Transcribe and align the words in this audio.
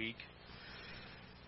week. 0.00 0.16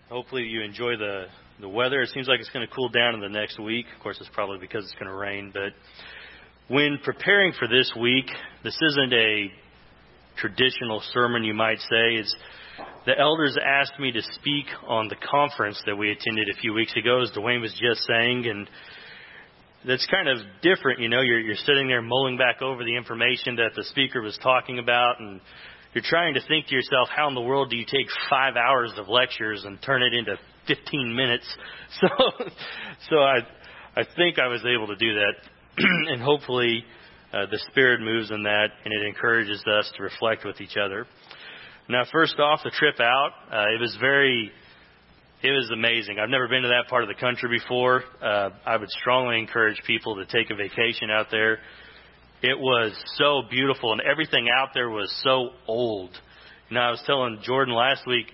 Hopefully, 0.09 0.43
you 0.43 0.61
enjoy 0.61 0.95
the 0.95 1.25
the 1.59 1.67
weather. 1.67 2.01
It 2.01 2.09
seems 2.09 2.27
like 2.27 2.39
it's 2.39 2.51
going 2.51 2.67
to 2.67 2.71
cool 2.71 2.87
down 2.87 3.15
in 3.15 3.19
the 3.19 3.27
next 3.27 3.59
week. 3.59 3.87
Of 3.95 4.03
course, 4.03 4.17
it's 4.19 4.29
probably 4.31 4.59
because 4.59 4.83
it's 4.83 4.93
going 4.93 5.07
to 5.07 5.15
rain. 5.15 5.49
But 5.51 5.73
when 6.67 6.99
preparing 7.03 7.53
for 7.57 7.67
this 7.67 7.91
week, 7.99 8.27
this 8.63 8.77
isn't 8.79 9.11
a 9.11 9.51
traditional 10.37 11.01
sermon, 11.13 11.43
you 11.43 11.55
might 11.55 11.79
say. 11.79 12.21
It's 12.21 12.35
the 13.07 13.17
elders 13.17 13.57
asked 13.57 13.99
me 13.99 14.11
to 14.11 14.21
speak 14.21 14.65
on 14.87 15.07
the 15.07 15.15
conference 15.15 15.81
that 15.87 15.95
we 15.95 16.11
attended 16.11 16.47
a 16.55 16.59
few 16.61 16.73
weeks 16.73 16.93
ago, 16.95 17.23
as 17.23 17.31
Dwayne 17.31 17.59
was 17.59 17.73
just 17.81 18.05
saying, 18.05 18.45
and 18.45 18.69
that's 19.83 20.05
kind 20.11 20.29
of 20.29 20.37
different. 20.61 20.99
You 20.99 21.09
know, 21.09 21.21
you're 21.21 21.39
you're 21.39 21.55
sitting 21.55 21.87
there 21.87 22.03
mulling 22.03 22.37
back 22.37 22.61
over 22.61 22.83
the 22.83 22.95
information 22.95 23.55
that 23.55 23.71
the 23.75 23.83
speaker 23.85 24.21
was 24.21 24.37
talking 24.43 24.77
about, 24.77 25.19
and 25.19 25.41
you're 25.93 26.03
trying 26.05 26.33
to 26.35 26.41
think 26.47 26.67
to 26.67 26.75
yourself, 26.75 27.09
how 27.15 27.27
in 27.27 27.35
the 27.35 27.41
world 27.41 27.69
do 27.69 27.77
you 27.77 27.85
take 27.85 28.07
five 28.29 28.55
hours 28.55 28.91
of 28.97 29.07
lectures 29.09 29.63
and 29.65 29.81
turn 29.81 30.01
it 30.03 30.13
into 30.13 30.35
15 30.67 31.15
minutes? 31.15 31.45
So, 32.01 32.07
so 33.11 33.17
I 33.17 33.37
I 33.95 34.03
think 34.15 34.39
I 34.39 34.47
was 34.47 34.61
able 34.65 34.87
to 34.87 34.95
do 34.95 35.13
that, 35.13 35.33
and 36.11 36.21
hopefully. 36.21 36.83
Uh, 37.33 37.47
the 37.49 37.57
Spirit 37.71 37.99
moves 37.99 38.29
in 38.29 38.43
that, 38.43 38.67
and 38.85 38.93
it 38.93 39.07
encourages 39.07 39.59
us 39.65 39.91
to 39.97 40.03
reflect 40.03 40.45
with 40.45 40.61
each 40.61 40.77
other. 40.77 41.07
Now, 41.89 42.03
first 42.11 42.39
off, 42.39 42.61
the 42.63 42.69
trip 42.69 42.99
out, 42.99 43.31
uh, 43.51 43.75
it 43.75 43.81
was 43.81 43.97
very, 43.99 44.51
it 45.41 45.51
was 45.51 45.69
amazing. 45.73 46.17
I've 46.17 46.29
never 46.29 46.47
been 46.47 46.61
to 46.61 46.69
that 46.69 46.89
part 46.89 47.03
of 47.03 47.09
the 47.09 47.19
country 47.19 47.49
before. 47.49 48.03
Uh, 48.21 48.51
I 48.65 48.77
would 48.77 48.89
strongly 48.89 49.39
encourage 49.39 49.81
people 49.85 50.15
to 50.15 50.25
take 50.25 50.49
a 50.49 50.55
vacation 50.55 51.09
out 51.11 51.27
there. 51.29 51.57
It 52.43 52.59
was 52.59 52.91
so 53.15 53.43
beautiful, 53.49 53.93
and 53.93 54.01
everything 54.01 54.49
out 54.53 54.71
there 54.73 54.89
was 54.89 55.09
so 55.23 55.51
old. 55.65 56.09
You 56.69 56.75
know, 56.75 56.81
I 56.81 56.91
was 56.91 57.01
telling 57.05 57.39
Jordan 57.41 57.73
last 57.73 58.05
week, 58.05 58.25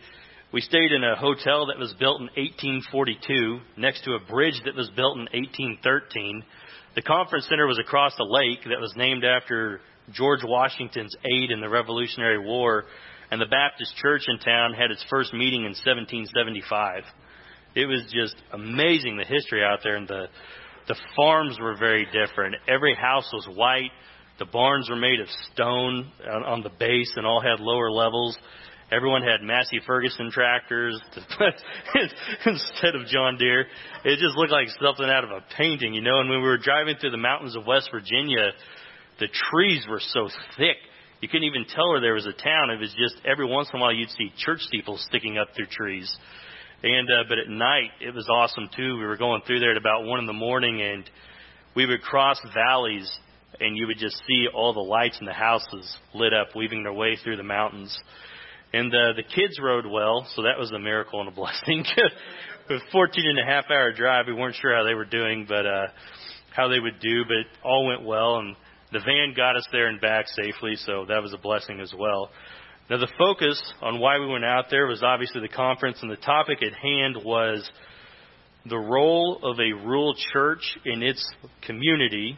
we 0.52 0.62
stayed 0.62 0.92
in 0.92 1.04
a 1.04 1.16
hotel 1.16 1.68
that 1.68 1.78
was 1.78 1.94
built 2.00 2.20
in 2.20 2.26
1842 2.36 3.60
next 3.78 4.06
to 4.06 4.16
a 4.16 4.20
bridge 4.20 4.60
that 4.66 4.76
was 4.76 4.90
built 4.96 5.18
in 5.18 5.28
1813. 5.32 6.44
The 6.96 7.04
conference 7.04 7.46
center 7.48 7.68
was 7.68 7.78
across 7.78 8.18
a 8.18 8.24
lake 8.24 8.64
that 8.64 8.82
was 8.82 8.96
named 8.98 9.24
after 9.24 9.80
George 10.12 10.42
Washington's 10.44 11.16
aide 11.24 11.52
in 11.52 11.62
the 11.62 11.70
Revolutionary 11.70 12.40
War 12.40 12.86
and 13.30 13.40
the 13.40 13.46
Baptist 13.46 13.96
church 13.98 14.24
in 14.28 14.40
town 14.40 14.74
had 14.74 14.90
its 14.90 15.06
first 15.08 15.36
meeting 15.36 15.66
in 15.66 15.78
1775. 15.78 17.04
It 17.76 17.86
was 17.86 18.12
just 18.12 18.36
amazing 18.52 19.18
the 19.18 19.24
history 19.24 19.64
out 19.64 19.82
there, 19.84 19.98
and 19.98 20.08
the 20.08 20.30
the 20.90 20.96
farms 21.16 21.58
were 21.62 21.78
very 21.78 22.06
different. 22.06 22.56
Every 22.68 22.96
house 22.96 23.30
was 23.32 23.48
white. 23.56 23.92
The 24.40 24.46
barns 24.46 24.90
were 24.90 24.98
made 24.98 25.22
of 25.22 25.28
stone 25.54 26.12
on, 26.46 26.62
the 26.64 26.72
base 26.78 27.14
and 27.16 27.26
all 27.26 27.42
had 27.42 27.60
lower 27.60 27.90
levels. 27.90 28.38
Everyone 28.92 29.22
had 29.22 29.42
Massey 29.42 29.80
Ferguson 29.86 30.32
tractors 30.32 31.00
instead 32.46 32.96
of 32.96 33.06
John 33.06 33.38
Deere. 33.38 33.68
It 34.04 34.18
just 34.18 34.36
looked 34.36 34.52
like 34.52 34.68
something 34.82 35.06
out 35.06 35.24
of 35.24 35.30
a 35.30 35.42
painting, 35.56 35.94
you 35.94 36.02
know. 36.02 36.20
And 36.20 36.30
when 36.30 36.40
we 36.42 36.48
were 36.48 36.58
driving 36.58 36.96
through 37.00 37.12
the 37.12 37.18
mountains 37.18 37.56
of 37.56 37.68
West 37.68 37.90
Virginia, 37.92 38.52
the 39.20 39.28
trees 39.52 39.86
were 39.88 40.02
so 40.02 40.30
thick 40.58 40.78
you 41.22 41.28
couldn't 41.28 41.48
even 41.48 41.66
tell 41.66 41.90
where 41.90 42.02
there 42.02 42.14
was 42.14 42.26
a 42.26 42.32
town. 42.32 42.70
It 42.70 42.80
was 42.80 42.96
just 42.98 43.16
every 43.26 43.46
once 43.46 43.70
in 43.74 43.80
a 43.80 43.82
while 43.82 43.94
you'd 43.94 44.10
see 44.12 44.32
church 44.38 44.60
steeples 44.62 45.04
sticking 45.10 45.38
up 45.38 45.50
through 45.56 45.68
trees. 45.68 46.10
And 46.82 47.10
uh, 47.10 47.24
but 47.28 47.40
at 47.40 47.50
night 47.50 47.92
it 48.00 48.14
was 48.14 48.28
awesome 48.30 48.70
too. 48.76 48.98
We 48.98 49.06
were 49.06 49.18
going 49.18 49.42
through 49.46 49.60
there 49.60 49.72
at 49.72 49.78
about 49.78 50.06
one 50.06 50.20
in 50.20 50.26
the 50.26 50.34
morning, 50.34 50.82
and 50.82 51.10
we 51.76 51.86
would 51.86 52.02
cross 52.02 52.40
valleys, 52.54 53.12
and 53.60 53.76
you 53.76 53.88
would 53.88 53.98
just 53.98 54.22
see 54.28 54.48
all 54.54 54.74
the 54.74 54.80
lights 54.80 55.18
in 55.20 55.26
the 55.26 55.34
houses 55.34 55.98
lit 56.14 56.34
up, 56.34 56.56
weaving 56.56 56.84
their 56.84 56.94
way 56.94 57.18
through 57.22 57.36
the 57.36 57.44
mountains. 57.44 57.98
And 58.72 58.94
uh, 58.94 59.14
the 59.16 59.24
kids 59.24 59.60
rode 59.62 59.88
well, 59.88 60.28
so 60.36 60.44
that 60.44 60.58
was 60.58 60.72
a 60.72 60.80
miracle 60.80 61.20
and 61.20 61.28
a 61.28 61.32
blessing. 61.36 61.84
With 62.70 62.82
14 62.92 63.26
and 63.28 63.40
a 63.40 63.46
half 63.46 63.66
hour 63.72 63.92
drive, 63.92 64.28
we 64.28 64.34
weren't 64.34 64.56
sure 64.56 64.76
how 64.76 64.84
they 64.84 64.94
were 64.94 65.06
doing, 65.06 65.46
but 65.50 65.66
uh, 65.66 65.88
how 66.56 66.68
they 66.68 66.80
would 66.80 67.00
do, 67.00 67.24
but 67.26 67.68
all 67.68 67.88
went 67.88 68.06
well. 68.06 68.38
And 68.38 68.56
the 68.92 69.00
van 69.00 69.34
got 69.36 69.56
us 69.56 69.68
there 69.72 69.88
and 69.88 70.00
back 70.00 70.26
safely, 70.28 70.76
so 70.76 71.06
that 71.10 71.22
was 71.22 71.34
a 71.34 71.38
blessing 71.38 71.80
as 71.80 71.94
well. 71.98 72.30
Now, 72.90 72.98
the 72.98 73.12
focus 73.20 73.62
on 73.82 74.00
why 74.00 74.18
we 74.18 74.26
went 74.26 74.46
out 74.46 74.66
there 74.72 74.88
was 74.88 75.04
obviously 75.04 75.42
the 75.42 75.48
conference, 75.48 76.00
and 76.02 76.10
the 76.10 76.16
topic 76.16 76.64
at 76.64 76.74
hand 76.74 77.18
was 77.24 77.70
the 78.66 78.78
role 78.78 79.40
of 79.44 79.60
a 79.60 79.86
rural 79.86 80.16
church 80.34 80.62
in 80.86 81.04
its 81.04 81.24
community 81.66 82.36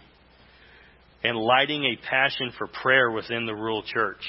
and 1.23 1.37
lighting 1.37 1.85
a 1.85 2.09
passion 2.09 2.51
for 2.57 2.67
prayer 2.67 3.11
within 3.11 3.45
the 3.45 3.53
rural 3.53 3.83
church. 3.83 4.19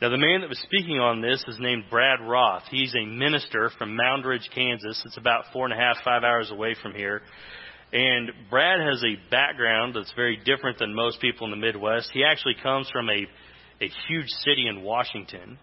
Now, 0.00 0.08
the 0.10 0.16
man 0.16 0.40
that 0.40 0.48
was 0.48 0.60
speaking 0.60 0.98
on 0.98 1.20
this 1.20 1.44
is 1.46 1.56
named 1.58 1.84
Brad 1.90 2.20
Roth. 2.20 2.62
He's 2.70 2.94
a 2.94 3.04
minister 3.04 3.70
from 3.78 3.96
Moundridge, 3.96 4.48
Kansas. 4.54 5.02
It's 5.04 5.16
about 5.16 5.44
four 5.52 5.66
and 5.66 5.74
a 5.74 5.76
half, 5.76 5.96
five 6.04 6.22
hours 6.24 6.50
away 6.50 6.74
from 6.80 6.94
here. 6.94 7.22
And 7.92 8.30
Brad 8.50 8.80
has 8.80 9.02
a 9.02 9.30
background 9.30 9.94
that's 9.94 10.12
very 10.14 10.36
different 10.44 10.78
than 10.78 10.94
most 10.94 11.20
people 11.20 11.46
in 11.46 11.50
the 11.50 11.56
Midwest. 11.56 12.10
He 12.12 12.22
actually 12.24 12.54
comes 12.62 12.88
from 12.92 13.08
a, 13.08 13.26
a 13.80 13.90
huge 14.08 14.28
city 14.44 14.66
in 14.66 14.82
Washington, 14.82 15.58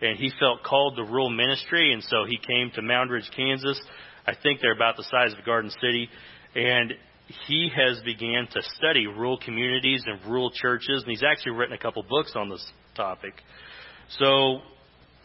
and 0.00 0.18
he 0.18 0.30
felt 0.40 0.62
called 0.62 0.96
to 0.96 1.04
rural 1.04 1.30
ministry, 1.30 1.92
and 1.92 2.02
so 2.02 2.24
he 2.26 2.38
came 2.38 2.70
to 2.74 2.80
Moundridge, 2.80 3.30
Kansas. 3.34 3.80
I 4.26 4.32
think 4.42 4.60
they're 4.60 4.74
about 4.74 4.96
the 4.96 5.04
size 5.04 5.32
of 5.38 5.44
Garden 5.44 5.70
City, 5.80 6.08
and 6.54 6.94
he 7.46 7.70
has 7.74 8.00
began 8.04 8.48
to 8.52 8.62
study 8.76 9.06
rural 9.06 9.38
communities 9.38 10.02
and 10.06 10.20
rural 10.24 10.50
churches, 10.50 11.02
and 11.02 11.10
he's 11.10 11.22
actually 11.22 11.52
written 11.52 11.74
a 11.74 11.78
couple 11.78 12.02
books 12.08 12.32
on 12.34 12.48
this 12.48 12.64
topic. 12.96 13.34
So, 14.18 14.58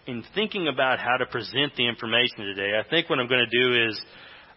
in 0.06 0.24
thinking 0.36 0.68
about 0.68 1.00
how 1.00 1.18
to 1.18 1.26
present 1.26 1.76
the 1.76 1.88
information 1.88 2.38
today, 2.38 2.74
I 2.78 2.88
think 2.88 3.10
what 3.10 3.20
I'm 3.20 3.28
going 3.28 3.46
to 3.50 3.60
do 3.60 3.88
is 3.90 4.00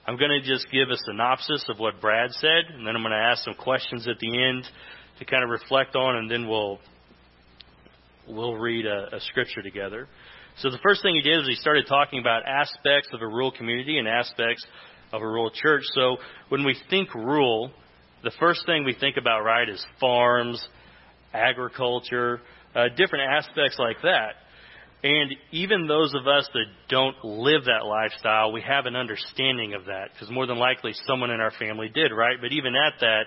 I'm 0.07 0.19
going 0.19 0.31
to 0.31 0.47
just 0.47 0.71
give 0.71 0.89
a 0.91 0.97
synopsis 1.07 1.65
of 1.69 1.79
what 1.79 2.01
Brad 2.01 2.31
said, 2.33 2.75
and 2.75 2.87
then 2.87 2.95
I'm 2.95 3.03
going 3.03 3.13
to 3.13 3.19
ask 3.19 3.45
some 3.45 3.55
questions 3.55 4.07
at 4.07 4.19
the 4.19 4.29
end 4.29 4.65
to 5.19 5.25
kind 5.25 5.43
of 5.43 5.49
reflect 5.51 5.97
on, 5.97 6.17
and 6.17 6.31
then 6.31 6.49
we'll 6.49 6.79
we'll 8.29 8.57
read 8.57 8.87
a, 8.87 9.17
a 9.17 9.21
scripture 9.21 9.63
together. 9.63 10.09
So 10.59 10.71
the 10.71 10.79
first 10.83 11.03
thing 11.03 11.15
he 11.15 11.23
did 11.23 11.39
was 11.39 11.49
he 11.49 11.55
started 11.55 11.87
talking 11.89 12.19
about 12.19 12.43
aspects 12.47 13.09
of 13.13 13.23
a 13.23 13.27
rural 13.27 13.53
community 13.53 13.99
and 13.99 14.09
aspects 14.09 14.67
of 15.13 15.23
a 15.23 15.27
rural 15.27 15.51
church. 15.51 15.83
So 15.95 16.17
when 16.49 16.65
we 16.65 16.77
think 16.91 17.15
rural, 17.15 17.71
the 18.25 18.33
first 18.41 18.67
thing 18.67 18.85
we 18.85 18.95
think 18.99 19.17
about, 19.17 19.45
right, 19.45 19.69
is 19.69 19.85
farms, 20.01 20.67
agriculture, 21.33 22.41
uh, 22.75 22.89
different 22.97 23.31
aspects 23.31 23.79
like 23.79 23.97
that. 24.03 24.33
And 25.05 25.33
even 25.53 25.87
those 25.87 26.13
of 26.15 26.27
us 26.27 26.49
that 26.53 26.65
don't 26.89 27.25
live 27.25 27.67
that 27.67 27.87
lifestyle, 27.87 28.51
we 28.51 28.63
have 28.63 28.87
an 28.87 28.97
understanding 28.97 29.75
of 29.75 29.85
that 29.85 30.09
because 30.13 30.29
more 30.29 30.47
than 30.47 30.59
likely 30.59 30.93
someone 31.07 31.31
in 31.31 31.41
our 31.41 31.53
family 31.53 31.89
did, 31.89 32.11
right? 32.11 32.37
But 32.41 32.53
even 32.53 32.75
at 32.75 32.95
that, 33.01 33.23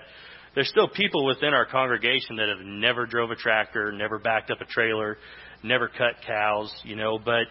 there's 0.54 0.68
still 0.68 0.88
people 0.88 1.24
within 1.24 1.54
our 1.54 1.64
congregation 1.64 2.36
that 2.36 2.48
have 2.48 2.64
never 2.64 3.06
drove 3.06 3.30
a 3.30 3.36
tractor, 3.36 3.90
never 3.92 4.18
backed 4.18 4.50
up 4.50 4.60
a 4.60 4.66
trailer, 4.66 5.16
never 5.62 5.88
cut 5.88 6.14
cows, 6.26 6.72
you 6.84 6.96
know, 6.96 7.18
but 7.18 7.44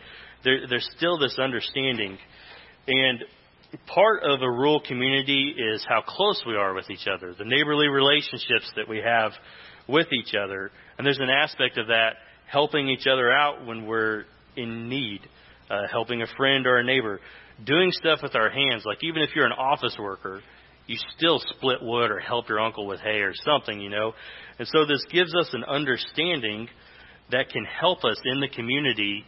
there, 0.44 0.68
there's 0.70 0.88
still 0.98 1.18
this 1.18 1.38
understanding. 1.40 2.18
And 2.88 3.24
part 3.88 4.24
of 4.24 4.42
a 4.42 4.50
rural 4.50 4.82
community 4.82 5.56
is 5.58 5.86
how 5.88 6.02
close 6.06 6.42
we 6.46 6.56
are 6.56 6.74
with 6.74 6.90
each 6.90 7.08
other, 7.08 7.34
the 7.34 7.46
neighborly 7.46 7.88
relationships 7.88 8.72
that 8.76 8.88
we 8.88 9.02
have 9.04 9.32
with 9.88 10.08
each 10.14 10.36
other. 10.36 10.72
And 10.98 11.06
there's 11.06 11.20
an 11.20 11.30
aspect 11.30 11.78
of 11.78 11.88
that 11.88 12.16
helping 12.48 12.90
each 12.90 13.08
other 13.08 13.32
out 13.32 13.66
when 13.66 13.86
we're 13.86 14.26
in 14.56 14.90
need, 14.90 15.22
uh, 15.70 15.88
helping 15.90 16.22
a 16.22 16.28
friend 16.38 16.68
or 16.68 16.78
a 16.78 16.84
neighbor, 16.84 17.20
doing 17.66 17.92
stuff 17.92 18.20
with 18.22 18.36
our 18.36 18.50
hands. 18.50 18.84
Like 18.86 19.00
even 19.04 19.22
if 19.22 19.30
you're 19.36 19.46
an 19.46 19.54
office 19.54 19.96
worker, 20.00 20.42
you 20.88 20.98
still 21.18 21.40
split 21.58 21.78
wood 21.82 22.12
or 22.12 22.20
help 22.20 22.50
your 22.50 22.60
uncle 22.60 22.86
with 22.86 23.00
hay 23.00 23.20
or 23.20 23.34
something, 23.34 23.80
you 23.80 23.90
know. 23.90 24.14
And 24.60 24.68
so 24.68 24.86
this 24.86 25.06
gives 25.12 25.34
us 25.36 25.50
an 25.54 25.64
understanding 25.64 26.68
that 27.32 27.50
can 27.50 27.66
help 27.66 28.04
us 28.04 28.18
in 28.26 28.42
the 28.42 28.50
community 28.50 29.24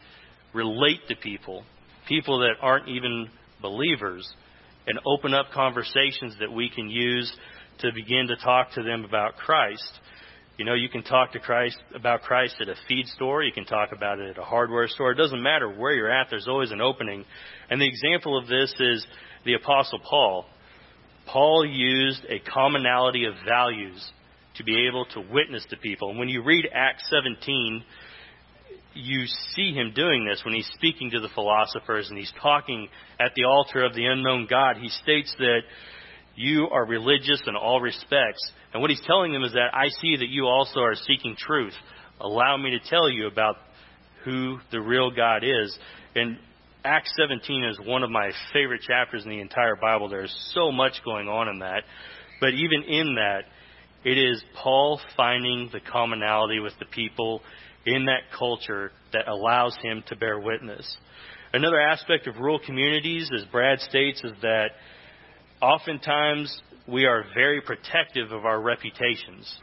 relate 0.53 1.00
to 1.07 1.15
people, 1.15 1.63
people 2.07 2.39
that 2.39 2.55
aren't 2.61 2.89
even 2.89 3.29
believers, 3.61 4.29
and 4.85 5.00
open 5.05 5.33
up 5.33 5.47
conversations 5.53 6.35
that 6.39 6.51
we 6.51 6.69
can 6.69 6.89
use 6.89 7.31
to 7.79 7.91
begin 7.94 8.27
to 8.27 8.35
talk 8.38 8.71
to 8.73 8.83
them 8.83 9.06
about 9.06 9.35
Christ. 9.38 9.99
You 10.57 10.65
know, 10.65 10.75
you 10.75 10.89
can 10.89 11.03
talk 11.03 11.31
to 11.31 11.39
Christ 11.39 11.77
about 11.95 12.21
Christ 12.21 12.56
at 12.61 12.69
a 12.69 12.75
feed 12.88 13.07
store. 13.07 13.41
You 13.41 13.51
can 13.51 13.65
talk 13.65 13.89
about 13.91 14.19
it 14.19 14.29
at 14.29 14.38
a 14.38 14.45
hardware 14.45 14.88
store. 14.88 15.11
It 15.11 15.15
doesn't 15.15 15.41
matter 15.41 15.69
where 15.69 15.94
you're 15.94 16.11
at. 16.11 16.27
There's 16.29 16.47
always 16.47 16.71
an 16.71 16.81
opening. 16.81 17.25
And 17.69 17.81
the 17.81 17.88
example 17.88 18.38
of 18.38 18.47
this 18.47 18.73
is 18.79 19.07
the 19.45 19.56
Apostle 19.56 19.99
Paul. 20.07 20.45
Paul 21.27 21.65
used 21.65 22.25
a 22.29 22.39
commonality 22.39 23.25
of 23.25 23.33
values 23.47 24.03
to 24.55 24.63
be 24.63 24.87
able 24.87 25.05
to 25.05 25.21
witness 25.21 25.65
to 25.69 25.77
people. 25.77 26.09
And 26.09 26.19
when 26.19 26.29
you 26.29 26.43
read 26.43 26.67
Acts 26.73 27.09
17, 27.09 27.83
you 28.93 29.25
see 29.55 29.73
him 29.73 29.93
doing 29.95 30.25
this 30.25 30.41
when 30.45 30.53
he's 30.53 30.69
speaking 30.75 31.11
to 31.11 31.19
the 31.19 31.29
philosophers 31.33 32.07
and 32.09 32.17
he's 32.17 32.31
talking 32.41 32.87
at 33.19 33.31
the 33.35 33.45
altar 33.45 33.83
of 33.83 33.95
the 33.95 34.05
unknown 34.05 34.47
God. 34.49 34.77
He 34.77 34.89
states 34.89 35.33
that 35.39 35.61
you 36.35 36.67
are 36.71 36.85
religious 36.85 37.41
in 37.47 37.55
all 37.55 37.81
respects. 37.81 38.51
And 38.73 38.81
what 38.81 38.91
he's 38.91 39.01
telling 39.05 39.33
them 39.33 39.43
is 39.43 39.53
that 39.53 39.73
I 39.73 39.89
see 40.01 40.17
that 40.17 40.29
you 40.29 40.45
also 40.45 40.79
are 40.81 40.95
seeking 40.95 41.35
truth. 41.37 41.73
Allow 42.19 42.57
me 42.57 42.71
to 42.71 42.89
tell 42.89 43.09
you 43.09 43.27
about 43.27 43.55
who 44.23 44.59
the 44.71 44.81
real 44.81 45.11
God 45.11 45.43
is. 45.43 45.77
And 46.15 46.37
Acts 46.85 47.13
17 47.15 47.63
is 47.63 47.80
one 47.85 48.03
of 48.03 48.09
my 48.09 48.31
favorite 48.51 48.81
chapters 48.81 49.24
in 49.24 49.30
the 49.30 49.39
entire 49.39 49.77
Bible. 49.77 50.09
There's 50.09 50.35
so 50.53 50.69
much 50.69 50.94
going 51.06 51.30
on 51.30 51.47
in 51.47 51.59
that. 51.59 51.83
But 52.41 52.50
even 52.56 52.83
in 52.83 53.15
that, 53.15 53.44
it 54.03 54.18
is 54.18 54.44
Paul 54.62 55.00
finding 55.15 55.69
the 55.71 55.80
commonality 55.80 56.59
with 56.59 56.74
the 56.80 56.85
people 56.85 57.41
in 57.85 58.06
that 58.07 58.38
culture 58.38 58.91
that 59.13 59.30
allows 59.30 59.77
him 59.81 60.03
to 60.09 60.18
bear 60.18 60.41
witness. 60.41 60.97
Another 61.53 61.80
aspect 61.80 62.27
of 62.27 62.35
rural 62.35 62.59
communities, 62.59 63.30
as 63.33 63.45
Brad 63.45 63.80
states, 63.80 64.21
is 64.21 64.33
that 64.41 64.71
oftentimes 65.62 66.62
we 66.85 67.06
are 67.06 67.24
very 67.33 67.62
protective 67.62 68.33
of 68.33 68.44
our 68.44 68.59
reputations. 68.59 69.56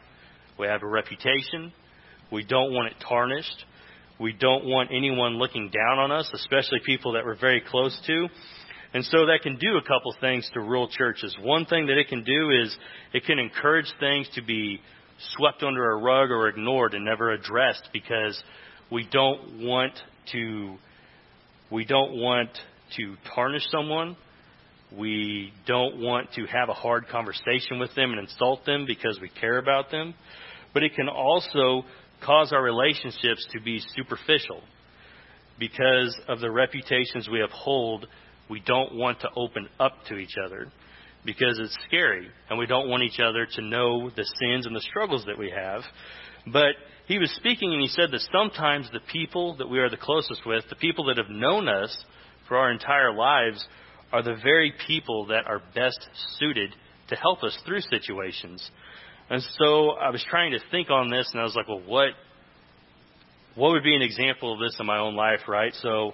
We 0.57 0.65
have 0.65 0.81
a 0.81 0.87
reputation. 0.87 1.71
We 2.31 2.45
don't 2.45 2.73
want 2.73 2.91
it 2.91 2.95
tarnished. 3.07 3.65
We 4.21 4.33
don't 4.33 4.65
want 4.65 4.91
anyone 4.95 5.39
looking 5.39 5.71
down 5.71 5.97
on 5.97 6.11
us, 6.11 6.29
especially 6.31 6.79
people 6.85 7.13
that 7.13 7.25
we're 7.25 7.39
very 7.39 7.59
close 7.59 7.99
to. 8.05 8.27
And 8.93 9.03
so 9.05 9.25
that 9.25 9.39
can 9.41 9.57
do 9.57 9.77
a 9.77 9.81
couple 9.81 10.13
things 10.21 10.47
to 10.53 10.59
rural 10.59 10.89
churches. 10.89 11.35
One 11.41 11.65
thing 11.65 11.87
that 11.87 11.97
it 11.97 12.07
can 12.07 12.23
do 12.23 12.51
is 12.51 12.77
it 13.13 13.25
can 13.25 13.39
encourage 13.39 13.91
things 13.99 14.29
to 14.35 14.43
be 14.43 14.79
swept 15.35 15.63
under 15.63 15.91
a 15.91 15.97
rug 15.97 16.29
or 16.29 16.49
ignored 16.49 16.93
and 16.93 17.03
never 17.03 17.31
addressed 17.31 17.89
because 17.93 18.39
we 18.91 19.07
don't 19.11 19.65
want 19.65 19.93
to 20.33 20.75
we 21.71 21.85
don't 21.85 22.11
want 22.11 22.49
to 22.97 23.15
tarnish 23.33 23.63
someone. 23.71 24.17
We 24.95 25.51
don't 25.65 25.99
want 25.99 26.33
to 26.33 26.45
have 26.45 26.69
a 26.69 26.73
hard 26.73 27.07
conversation 27.07 27.79
with 27.79 27.95
them 27.95 28.11
and 28.11 28.19
insult 28.19 28.65
them 28.65 28.85
because 28.85 29.17
we 29.19 29.29
care 29.29 29.57
about 29.57 29.89
them. 29.89 30.13
But 30.73 30.83
it 30.83 30.93
can 30.95 31.07
also 31.07 31.85
cause 32.25 32.53
our 32.53 32.63
relationships 32.63 33.45
to 33.51 33.61
be 33.61 33.81
superficial 33.95 34.61
because 35.59 36.17
of 36.27 36.39
the 36.39 36.49
reputations 36.49 37.29
we 37.29 37.41
uphold 37.41 38.07
we 38.49 38.59
don't 38.59 38.95
want 38.95 39.21
to 39.21 39.29
open 39.35 39.67
up 39.79 39.93
to 40.09 40.17
each 40.17 40.35
other 40.45 40.67
because 41.25 41.59
it's 41.59 41.77
scary 41.87 42.27
and 42.49 42.59
we 42.59 42.65
don't 42.65 42.89
want 42.89 43.03
each 43.03 43.19
other 43.19 43.45
to 43.45 43.61
know 43.61 44.09
the 44.09 44.25
sins 44.41 44.65
and 44.65 44.75
the 44.75 44.81
struggles 44.81 45.23
that 45.25 45.37
we 45.37 45.51
have. 45.51 45.81
But 46.51 46.73
he 47.07 47.19
was 47.19 47.31
speaking 47.35 47.71
and 47.71 47.81
he 47.81 47.87
said 47.87 48.11
that 48.11 48.27
sometimes 48.31 48.89
the 48.91 48.99
people 49.11 49.55
that 49.57 49.69
we 49.69 49.79
are 49.79 49.89
the 49.89 49.97
closest 49.97 50.45
with, 50.45 50.63
the 50.69 50.75
people 50.75 51.05
that 51.05 51.17
have 51.17 51.29
known 51.29 51.69
us 51.69 51.95
for 52.47 52.57
our 52.57 52.71
entire 52.71 53.13
lives, 53.13 53.65
are 54.11 54.23
the 54.23 54.35
very 54.43 54.73
people 54.87 55.27
that 55.27 55.47
are 55.47 55.61
best 55.73 55.99
suited 56.37 56.75
to 57.07 57.15
help 57.15 57.43
us 57.43 57.57
through 57.65 57.81
situations. 57.81 58.69
And 59.31 59.41
so 59.57 59.91
I 59.91 60.09
was 60.09 60.21
trying 60.29 60.51
to 60.51 60.59
think 60.71 60.89
on 60.89 61.09
this 61.09 61.29
and 61.31 61.39
I 61.39 61.45
was 61.45 61.55
like, 61.55 61.69
well, 61.69 61.81
what 61.85 62.09
what 63.55 63.71
would 63.71 63.83
be 63.83 63.95
an 63.95 64.01
example 64.01 64.53
of 64.53 64.59
this 64.59 64.75
in 64.77 64.85
my 64.85 64.97
own 64.97 65.15
life, 65.15 65.47
right? 65.47 65.73
So 65.81 66.11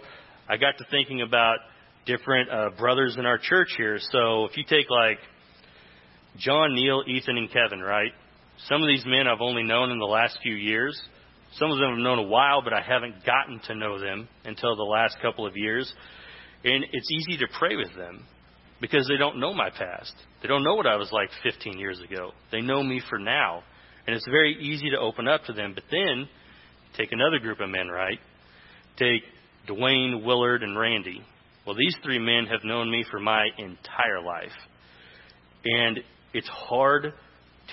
I 0.48 0.58
got 0.58 0.78
to 0.78 0.86
thinking 0.92 1.24
about 1.24 1.58
different 2.06 2.52
uh, 2.52 2.69
brothers 2.78 3.16
in 3.18 3.25
our 3.25 3.40
church 3.40 3.69
here. 3.75 3.98
So 4.12 4.46
if 4.46 4.56
you 4.56 4.64
take 4.69 4.92
like 4.92 5.18
John, 6.38 6.75
Neil, 6.75 7.04
Ethan, 7.08 7.38
and 7.38 7.52
Kevin, 7.52 7.80
right? 7.81 8.12
Some 8.69 8.84
of 8.84 8.88
these 8.88 9.04
men 9.08 9.28
I've 9.28 9.42
only 9.42 9.64
known 9.64 9.90
in 9.90 9.98
the 9.98 10.06
last 10.06 10.38
few 10.44 10.54
years. 10.54 11.00
Some 11.54 11.72
of 11.72 11.80
them 11.80 11.94
I've 11.94 11.98
known 11.98 12.19
a 12.19 12.28
while, 12.28 12.62
but 12.62 12.74
I 12.74 12.81
haven't 12.81 13.25
gotten 13.25 13.60
to 13.66 13.74
know 13.74 14.00
them 14.00 14.28
until 14.46 14.75
the 14.75 14.84
last 14.84 15.18
couple 15.24 15.48
of 15.48 15.58
years. 15.58 15.92
And 16.64 16.86
it's 16.92 17.12
easy 17.12 17.38
to 17.40 17.48
pray 17.58 17.75
with 17.78 17.96
them 17.96 18.25
because 18.79 19.07
they 19.07 19.18
don't 19.18 19.39
know 19.39 19.53
my 19.53 19.69
past. 19.69 20.13
They 20.41 20.47
don't 20.47 20.63
know 20.63 20.75
what 20.75 20.88
I 20.88 20.95
was 20.95 21.12
like 21.12 21.29
15 21.44 21.79
years 21.79 22.00
ago. 22.00 22.31
They 22.51 22.62
know 22.62 22.83
me 22.83 23.01
for 23.09 23.18
now. 23.18 23.63
And 24.06 24.15
it's 24.15 24.27
very 24.29 24.56
easy 24.62 24.89
to 24.91 25.00
open 25.00 25.27
up 25.27 25.44
to 25.45 25.53
them. 25.53 25.74
But 25.74 25.83
then, 25.91 26.29
take 26.95 27.12
another 27.12 27.39
group 27.39 27.59
of 27.59 27.69
men, 27.69 27.88
right? 27.88 28.19
Take 28.97 29.24
Dwayne, 29.68 30.24
Willard, 30.24 30.63
and 30.63 30.77
Randy. 30.77 31.21
Well, 31.65 31.75
these 31.75 31.95
three 32.03 32.19
men 32.19 32.45
have 32.45 32.63
known 32.63 32.89
me 32.89 33.03
for 33.12 33.19
my 33.19 33.45
entire 33.57 34.21
life. 34.25 34.56
And 35.65 36.00
it's 36.33 36.47
hard 36.47 37.13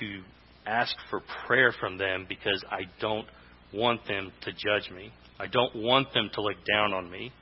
to 0.00 0.22
ask 0.66 0.94
for 1.10 1.22
prayer 1.46 1.72
from 1.78 1.98
them 1.98 2.26
because 2.28 2.64
I 2.70 2.82
don't 3.00 3.26
want 3.72 4.06
them 4.06 4.32
to 4.42 4.52
judge 4.52 4.90
me. 4.90 5.12
I 5.38 5.46
don't 5.46 5.76
want 5.76 6.12
them 6.12 6.30
to 6.34 6.40
look 6.40 6.56
down 6.66 6.92
on 6.92 7.10
me. 7.10 7.32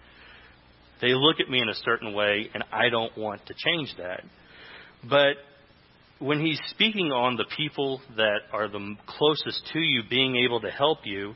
They 1.03 1.13
look 1.13 1.41
at 1.41 1.51
me 1.51 1.61
in 1.61 1.69
a 1.69 1.75
certain 1.85 2.15
way, 2.15 2.49
and 2.55 2.65
I 2.73 2.89
don't 2.89 3.17
want 3.19 3.45
to 3.47 3.55
change 3.55 3.95
that. 3.99 4.23
But 5.09 5.35
when 6.21 6.41
he's 6.41 6.61
speaking 6.71 7.11
on 7.11 7.37
the 7.37 7.45
people 7.57 8.01
that 8.17 8.43
are 8.53 8.69
the 8.69 8.95
closest 9.07 9.69
to 9.73 9.81
you 9.81 10.03
being 10.09 10.37
able 10.37 10.61
to 10.61 10.71
help 10.71 11.01
you, 11.05 11.35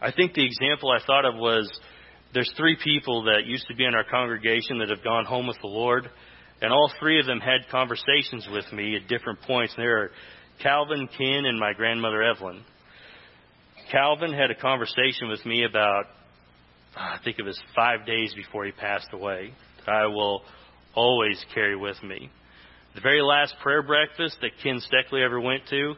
I 0.00 0.12
think 0.12 0.34
the 0.34 0.44
example 0.44 0.90
I 0.90 1.04
thought 1.06 1.24
of 1.24 1.34
was 1.36 1.72
there's 2.34 2.52
three 2.56 2.76
people 2.84 3.24
that 3.24 3.46
used 3.46 3.66
to 3.68 3.74
be 3.74 3.86
in 3.86 3.94
our 3.94 4.04
congregation 4.04 4.78
that 4.80 4.90
have 4.90 5.02
gone 5.02 5.24
home 5.24 5.46
with 5.46 5.58
the 5.62 5.68
Lord, 5.68 6.10
and 6.60 6.70
all 6.70 6.92
three 7.00 7.18
of 7.18 7.26
them 7.26 7.40
had 7.40 7.70
conversations 7.70 8.46
with 8.52 8.70
me 8.72 8.96
at 8.96 9.08
different 9.08 9.40
points. 9.42 9.72
And 9.74 9.84
they 9.84 9.88
are 9.88 10.10
Calvin, 10.62 11.08
Ken, 11.16 11.46
and 11.46 11.58
my 11.58 11.72
grandmother 11.72 12.22
Evelyn. 12.22 12.62
Calvin 13.90 14.32
had 14.34 14.50
a 14.50 14.54
conversation 14.54 15.28
with 15.28 15.44
me 15.46 15.64
about, 15.64 16.04
I 16.96 17.18
think 17.24 17.38
it 17.38 17.44
was 17.44 17.58
five 17.74 18.06
days 18.06 18.34
before 18.34 18.64
he 18.64 18.72
passed 18.72 19.08
away, 19.12 19.52
that 19.78 19.92
I 19.92 20.06
will 20.06 20.42
always 20.94 21.42
carry 21.54 21.76
with 21.76 22.02
me. 22.02 22.30
The 22.94 23.00
very 23.00 23.22
last 23.22 23.54
prayer 23.62 23.82
breakfast 23.82 24.36
that 24.42 24.50
Ken 24.62 24.80
Steckley 24.80 25.24
ever 25.24 25.40
went 25.40 25.62
to, 25.70 25.94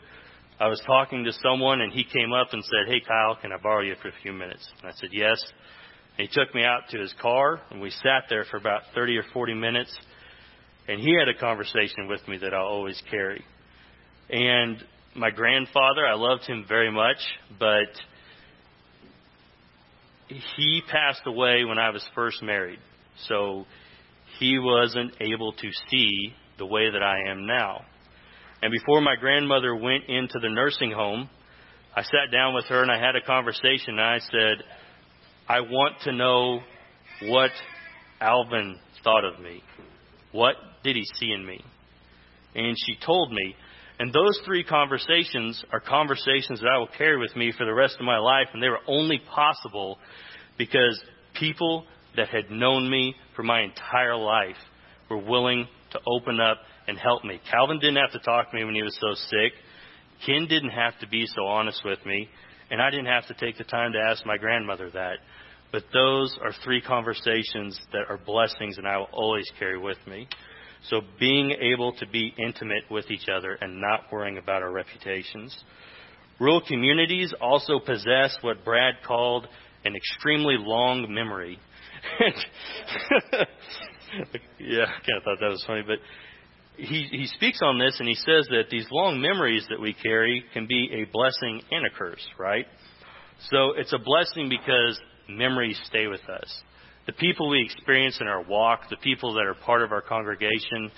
I 0.60 0.68
was 0.68 0.80
talking 0.86 1.24
to 1.24 1.32
someone 1.42 1.80
and 1.80 1.92
he 1.92 2.04
came 2.04 2.32
up 2.32 2.48
and 2.52 2.62
said, 2.64 2.92
Hey 2.92 3.00
Kyle, 3.00 3.36
can 3.40 3.52
I 3.52 3.56
borrow 3.60 3.82
you 3.82 3.96
for 4.00 4.08
a 4.08 4.12
few 4.22 4.32
minutes? 4.32 4.66
And 4.80 4.90
I 4.90 4.94
said, 4.94 5.10
Yes. 5.12 5.38
He 6.16 6.28
took 6.28 6.54
me 6.54 6.62
out 6.62 6.82
to 6.90 7.00
his 7.00 7.12
car, 7.20 7.60
and 7.70 7.80
we 7.80 7.90
sat 7.90 8.26
there 8.30 8.44
for 8.48 8.56
about 8.56 8.82
30 8.94 9.16
or 9.16 9.24
40 9.32 9.54
minutes, 9.54 9.92
and 10.86 11.00
he 11.00 11.12
had 11.18 11.28
a 11.28 11.36
conversation 11.36 12.06
with 12.08 12.26
me 12.28 12.38
that 12.38 12.54
I'll 12.54 12.66
always 12.66 13.02
carry. 13.10 13.44
And 14.30 14.76
my 15.16 15.30
grandfather, 15.30 16.06
I 16.06 16.14
loved 16.14 16.44
him 16.44 16.66
very 16.68 16.92
much, 16.92 17.16
but 17.58 17.88
he 20.28 20.82
passed 20.90 21.22
away 21.26 21.64
when 21.64 21.78
I 21.78 21.90
was 21.90 22.06
first 22.14 22.42
married. 22.42 22.78
So 23.28 23.64
he 24.38 24.58
wasn't 24.58 25.14
able 25.20 25.52
to 25.52 25.70
see 25.90 26.34
the 26.58 26.66
way 26.66 26.90
that 26.90 27.02
I 27.02 27.30
am 27.30 27.46
now. 27.46 27.82
And 28.62 28.72
before 28.72 29.00
my 29.00 29.16
grandmother 29.16 29.74
went 29.74 30.04
into 30.08 30.38
the 30.40 30.48
nursing 30.48 30.90
home, 30.90 31.28
I 31.94 32.02
sat 32.02 32.32
down 32.32 32.54
with 32.54 32.64
her 32.66 32.82
and 32.82 32.90
I 32.90 32.98
had 32.98 33.14
a 33.16 33.20
conversation 33.20 33.98
and 33.98 34.00
I 34.00 34.18
said, 34.18 34.64
I 35.48 35.60
want 35.60 36.00
to 36.04 36.12
know 36.12 36.60
what 37.22 37.50
Alvin 38.20 38.78
thought 39.02 39.24
of 39.24 39.40
me. 39.40 39.62
What 40.32 40.56
did 40.82 40.96
he 40.96 41.04
see 41.20 41.30
in 41.30 41.46
me? 41.46 41.62
And 42.54 42.76
she 42.86 42.96
told 43.04 43.32
me. 43.32 43.54
And 43.98 44.12
those 44.12 44.38
three 44.44 44.64
conversations 44.64 45.62
are 45.72 45.80
conversations 45.80 46.60
that 46.60 46.68
I 46.68 46.78
will 46.78 46.88
carry 46.98 47.16
with 47.18 47.34
me 47.36 47.52
for 47.56 47.64
the 47.64 47.74
rest 47.74 47.96
of 47.98 48.04
my 48.04 48.18
life. 48.18 48.48
And 48.52 48.62
they 48.62 48.68
were 48.68 48.80
only 48.88 49.20
possible 49.32 49.98
because 50.58 51.00
people 51.38 51.84
that 52.16 52.28
had 52.28 52.50
known 52.50 52.90
me 52.90 53.14
for 53.36 53.42
my 53.42 53.62
entire 53.62 54.16
life 54.16 54.56
were 55.08 55.18
willing 55.18 55.68
to 55.92 56.00
open 56.06 56.40
up 56.40 56.58
and 56.88 56.98
help 56.98 57.24
me. 57.24 57.40
Calvin 57.50 57.78
didn't 57.78 57.96
have 57.96 58.12
to 58.12 58.18
talk 58.18 58.50
to 58.50 58.56
me 58.56 58.64
when 58.64 58.74
he 58.74 58.82
was 58.82 58.96
so 59.00 59.14
sick. 59.14 59.52
Ken 60.26 60.46
didn't 60.48 60.70
have 60.70 60.98
to 61.00 61.08
be 61.08 61.26
so 61.26 61.46
honest 61.46 61.82
with 61.84 62.04
me. 62.04 62.28
And 62.70 62.82
I 62.82 62.90
didn't 62.90 63.06
have 63.06 63.26
to 63.28 63.34
take 63.34 63.58
the 63.58 63.64
time 63.64 63.92
to 63.92 63.98
ask 63.98 64.26
my 64.26 64.38
grandmother 64.38 64.90
that. 64.90 65.18
But 65.70 65.84
those 65.92 66.36
are 66.42 66.52
three 66.64 66.80
conversations 66.80 67.78
that 67.92 68.04
are 68.08 68.18
blessings 68.18 68.78
and 68.78 68.86
I 68.86 68.98
will 68.98 69.08
always 69.12 69.50
carry 69.58 69.78
with 69.78 69.98
me. 70.06 70.28
So 70.90 71.00
being 71.18 71.50
able 71.50 71.92
to 71.94 72.06
be 72.06 72.34
intimate 72.38 72.84
with 72.90 73.10
each 73.10 73.28
other 73.34 73.54
and 73.60 73.80
not 73.80 74.12
worrying 74.12 74.38
about 74.38 74.62
our 74.62 74.70
reputations. 74.72 75.56
Rural 76.38 76.60
communities 76.66 77.32
also 77.40 77.78
possess 77.78 78.36
what 78.42 78.64
Brad 78.64 78.96
called 79.06 79.46
an 79.84 79.94
extremely 79.96 80.56
long 80.58 81.12
memory. 81.12 81.58
yeah, 84.58 84.84
I 84.84 85.00
kind 85.06 85.18
of 85.18 85.22
thought 85.24 85.38
that 85.40 85.50
was 85.50 85.64
funny, 85.66 85.82
but 85.86 85.98
he, 86.76 87.08
he 87.10 87.26
speaks 87.28 87.60
on 87.62 87.78
this 87.78 87.96
and 87.98 88.08
he 88.08 88.14
says 88.14 88.46
that 88.50 88.64
these 88.70 88.86
long 88.90 89.20
memories 89.20 89.64
that 89.70 89.80
we 89.80 89.94
carry 89.94 90.44
can 90.52 90.66
be 90.66 90.90
a 90.92 91.10
blessing 91.12 91.62
and 91.70 91.86
a 91.86 91.90
curse, 91.90 92.26
right? 92.38 92.66
So 93.50 93.72
it's 93.76 93.92
a 93.92 93.98
blessing 93.98 94.48
because 94.48 95.00
memories 95.28 95.80
stay 95.86 96.08
with 96.08 96.28
us. 96.28 96.62
The 97.06 97.12
people 97.12 97.50
we 97.50 97.62
experience 97.62 98.18
in 98.20 98.26
our 98.26 98.42
walk, 98.42 98.88
the 98.88 98.96
people 98.96 99.34
that 99.34 99.44
are 99.44 99.54
part 99.54 99.82
of 99.82 99.92
our 99.92 100.00
congregation, 100.00 100.90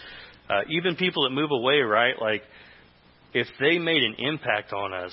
uh, 0.49 0.61
even 0.71 0.97
people 0.97 1.25
that 1.25 1.31
move 1.31 1.51
away, 1.51 1.81
right? 1.81 2.15
Like, 2.21 2.43
if 3.35 3.49
they 3.61 3.79
made 3.79 4.03
an 4.03 4.15
impact 4.19 4.73
on 4.73 4.93
us, 4.93 5.13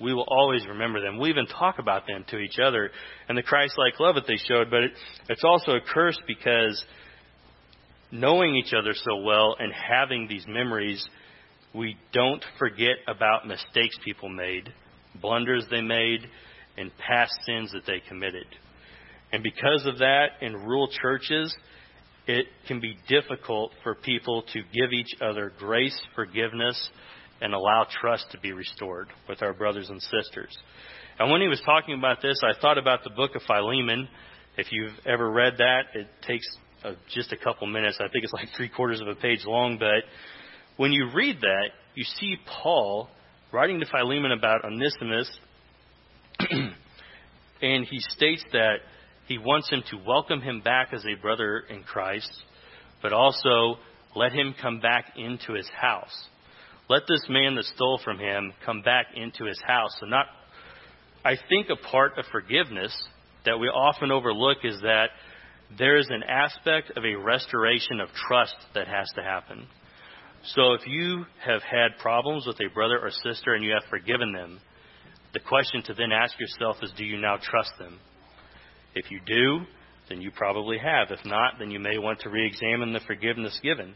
we 0.00 0.12
will 0.12 0.26
always 0.28 0.66
remember 0.66 1.00
them. 1.00 1.18
We 1.18 1.30
even 1.30 1.46
talk 1.46 1.78
about 1.78 2.06
them 2.06 2.24
to 2.28 2.38
each 2.38 2.58
other 2.58 2.90
and 3.28 3.38
the 3.38 3.42
Christ-like 3.42 3.98
love 3.98 4.16
that 4.16 4.26
they 4.26 4.36
showed. 4.36 4.70
But 4.70 4.82
it, 4.82 4.90
it's 5.28 5.44
also 5.44 5.72
a 5.72 5.80
curse 5.80 6.18
because 6.26 6.84
knowing 8.10 8.56
each 8.56 8.74
other 8.74 8.92
so 8.94 9.22
well 9.22 9.56
and 9.58 9.72
having 9.72 10.28
these 10.28 10.44
memories, 10.46 11.04
we 11.74 11.96
don't 12.12 12.44
forget 12.58 12.96
about 13.08 13.46
mistakes 13.46 13.96
people 14.04 14.28
made, 14.28 14.72
blunders 15.20 15.64
they 15.70 15.80
made, 15.80 16.20
and 16.76 16.90
past 16.98 17.32
sins 17.46 17.72
that 17.72 17.86
they 17.86 18.02
committed. 18.06 18.46
And 19.36 19.42
because 19.42 19.84
of 19.84 19.98
that, 19.98 20.28
in 20.40 20.54
rural 20.54 20.88
churches, 20.88 21.54
it 22.26 22.46
can 22.66 22.80
be 22.80 22.96
difficult 23.06 23.70
for 23.82 23.94
people 23.94 24.44
to 24.54 24.60
give 24.72 24.94
each 24.94 25.10
other 25.20 25.52
grace, 25.58 25.94
forgiveness, 26.14 26.88
and 27.42 27.52
allow 27.52 27.86
trust 28.00 28.30
to 28.30 28.40
be 28.40 28.52
restored 28.52 29.08
with 29.28 29.42
our 29.42 29.52
brothers 29.52 29.90
and 29.90 30.00
sisters. 30.00 30.56
And 31.18 31.30
when 31.30 31.42
he 31.42 31.48
was 31.48 31.60
talking 31.66 31.98
about 31.98 32.22
this, 32.22 32.40
I 32.42 32.58
thought 32.62 32.78
about 32.78 33.04
the 33.04 33.10
book 33.10 33.34
of 33.34 33.42
Philemon. 33.42 34.08
If 34.56 34.68
you've 34.72 34.98
ever 35.04 35.30
read 35.30 35.58
that, 35.58 35.82
it 35.92 36.06
takes 36.26 36.46
uh, 36.82 36.92
just 37.14 37.30
a 37.30 37.36
couple 37.36 37.66
minutes. 37.66 37.98
I 38.00 38.08
think 38.08 38.24
it's 38.24 38.32
like 38.32 38.48
three 38.56 38.70
quarters 38.70 39.02
of 39.02 39.08
a 39.08 39.16
page 39.16 39.44
long. 39.44 39.76
But 39.78 40.04
when 40.78 40.92
you 40.92 41.10
read 41.14 41.42
that, 41.42 41.72
you 41.94 42.04
see 42.04 42.36
Paul 42.62 43.10
writing 43.52 43.80
to 43.80 43.86
Philemon 43.86 44.32
about 44.32 44.64
Onesimus, 44.64 45.30
and 47.60 47.84
he 47.84 48.00
states 48.00 48.42
that 48.52 48.76
he 49.26 49.38
wants 49.38 49.68
him 49.68 49.82
to 49.90 49.98
welcome 50.06 50.40
him 50.40 50.60
back 50.60 50.92
as 50.92 51.04
a 51.04 51.20
brother 51.20 51.64
in 51.68 51.82
Christ, 51.82 52.30
but 53.02 53.12
also 53.12 53.76
let 54.14 54.32
him 54.32 54.54
come 54.60 54.80
back 54.80 55.12
into 55.16 55.54
his 55.54 55.68
house. 55.68 56.14
Let 56.88 57.02
this 57.08 57.24
man 57.28 57.56
that 57.56 57.64
stole 57.64 58.00
from 58.04 58.18
him 58.18 58.52
come 58.64 58.82
back 58.82 59.06
into 59.14 59.44
his 59.44 59.60
house. 59.66 59.96
So 60.00 60.06
not 60.06 60.26
I 61.24 61.36
think 61.48 61.66
a 61.70 61.90
part 61.90 62.18
of 62.18 62.24
forgiveness 62.30 62.96
that 63.44 63.58
we 63.58 63.66
often 63.66 64.12
overlook 64.12 64.58
is 64.62 64.80
that 64.82 65.08
there 65.76 65.98
is 65.98 66.06
an 66.08 66.22
aspect 66.22 66.92
of 66.96 67.04
a 67.04 67.16
restoration 67.16 67.98
of 68.00 68.08
trust 68.28 68.54
that 68.74 68.86
has 68.86 69.08
to 69.16 69.22
happen. 69.22 69.66
So 70.54 70.74
if 70.74 70.86
you 70.86 71.24
have 71.44 71.62
had 71.62 71.98
problems 72.00 72.46
with 72.46 72.60
a 72.60 72.72
brother 72.72 73.00
or 73.00 73.10
sister 73.10 73.54
and 73.54 73.64
you 73.64 73.72
have 73.72 73.90
forgiven 73.90 74.32
them, 74.32 74.60
the 75.34 75.40
question 75.40 75.82
to 75.86 75.94
then 75.94 76.12
ask 76.12 76.38
yourself 76.38 76.76
is 76.82 76.92
do 76.96 77.04
you 77.04 77.18
now 77.18 77.38
trust 77.42 77.72
them? 77.80 77.98
If 78.96 79.10
you 79.10 79.20
do, 79.26 79.60
then 80.08 80.22
you 80.22 80.30
probably 80.30 80.78
have. 80.78 81.10
If 81.10 81.24
not, 81.26 81.54
then 81.58 81.70
you 81.70 81.78
may 81.78 81.98
want 81.98 82.20
to 82.20 82.30
re 82.30 82.46
examine 82.46 82.94
the 82.94 83.00
forgiveness 83.06 83.60
given. 83.62 83.94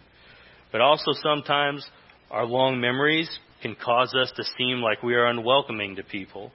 But 0.71 0.83
also 0.83 1.13
sometimes 1.23 1.89
our 2.31 2.45
long 2.45 2.81
memories 2.81 3.31
can 3.63 3.75
cause 3.83 4.15
us 4.15 4.31
to 4.37 4.45
seem 4.59 4.83
like 4.83 5.03
we 5.03 5.15
are 5.15 5.27
unwelcoming 5.27 5.97
to 5.97 6.03
people. 6.03 6.53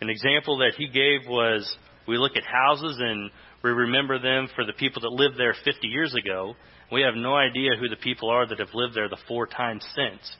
An 0.00 0.10
example 0.10 0.58
that 0.58 0.72
he 0.76 0.88
gave 0.88 1.28
was 1.28 1.76
we 2.08 2.18
look 2.18 2.36
at 2.36 2.42
houses 2.42 2.96
and 2.98 3.30
we 3.62 3.70
remember 3.70 4.18
them 4.18 4.48
for 4.56 4.64
the 4.64 4.72
people 4.72 5.02
that 5.02 5.12
lived 5.12 5.38
there 5.38 5.54
50 5.64 5.86
years 5.86 6.12
ago. 6.14 6.54
We 6.90 7.02
have 7.02 7.14
no 7.14 7.36
idea 7.36 7.70
who 7.78 7.88
the 7.88 8.02
people 8.02 8.30
are 8.30 8.46
that 8.48 8.58
have 8.58 8.74
lived 8.74 8.94
there 8.94 9.08
the 9.08 9.16
four 9.28 9.46
times 9.46 9.86
since. 9.94 10.36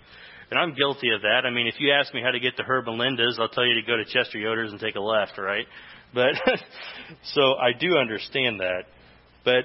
And 0.51 0.59
I'm 0.59 0.75
guilty 0.75 1.11
of 1.15 1.23
that. 1.23 1.47
I 1.47 1.51
mean, 1.51 1.67
if 1.67 1.77
you 1.79 1.93
ask 1.93 2.13
me 2.13 2.23
how 2.23 2.31
to 2.31 2.41
get 2.41 2.57
to 2.57 2.63
Herb 2.65 2.87
and 2.89 2.99
Linda's, 2.99 3.39
I'll 3.41 3.49
tell 3.49 3.65
you 3.67 3.81
to 3.81 3.87
go 3.87 3.97
to 3.97 4.05
Chester 4.05 4.39
Yoder's 4.39 4.73
and 4.73 4.81
take 4.81 4.97
a 4.97 5.01
left, 5.01 5.39
right? 5.39 5.67
But 6.15 6.35
so 7.35 7.55
I 7.55 7.73
do 7.79 7.97
understand 7.97 8.61
that. 8.61 8.85
But 9.45 9.65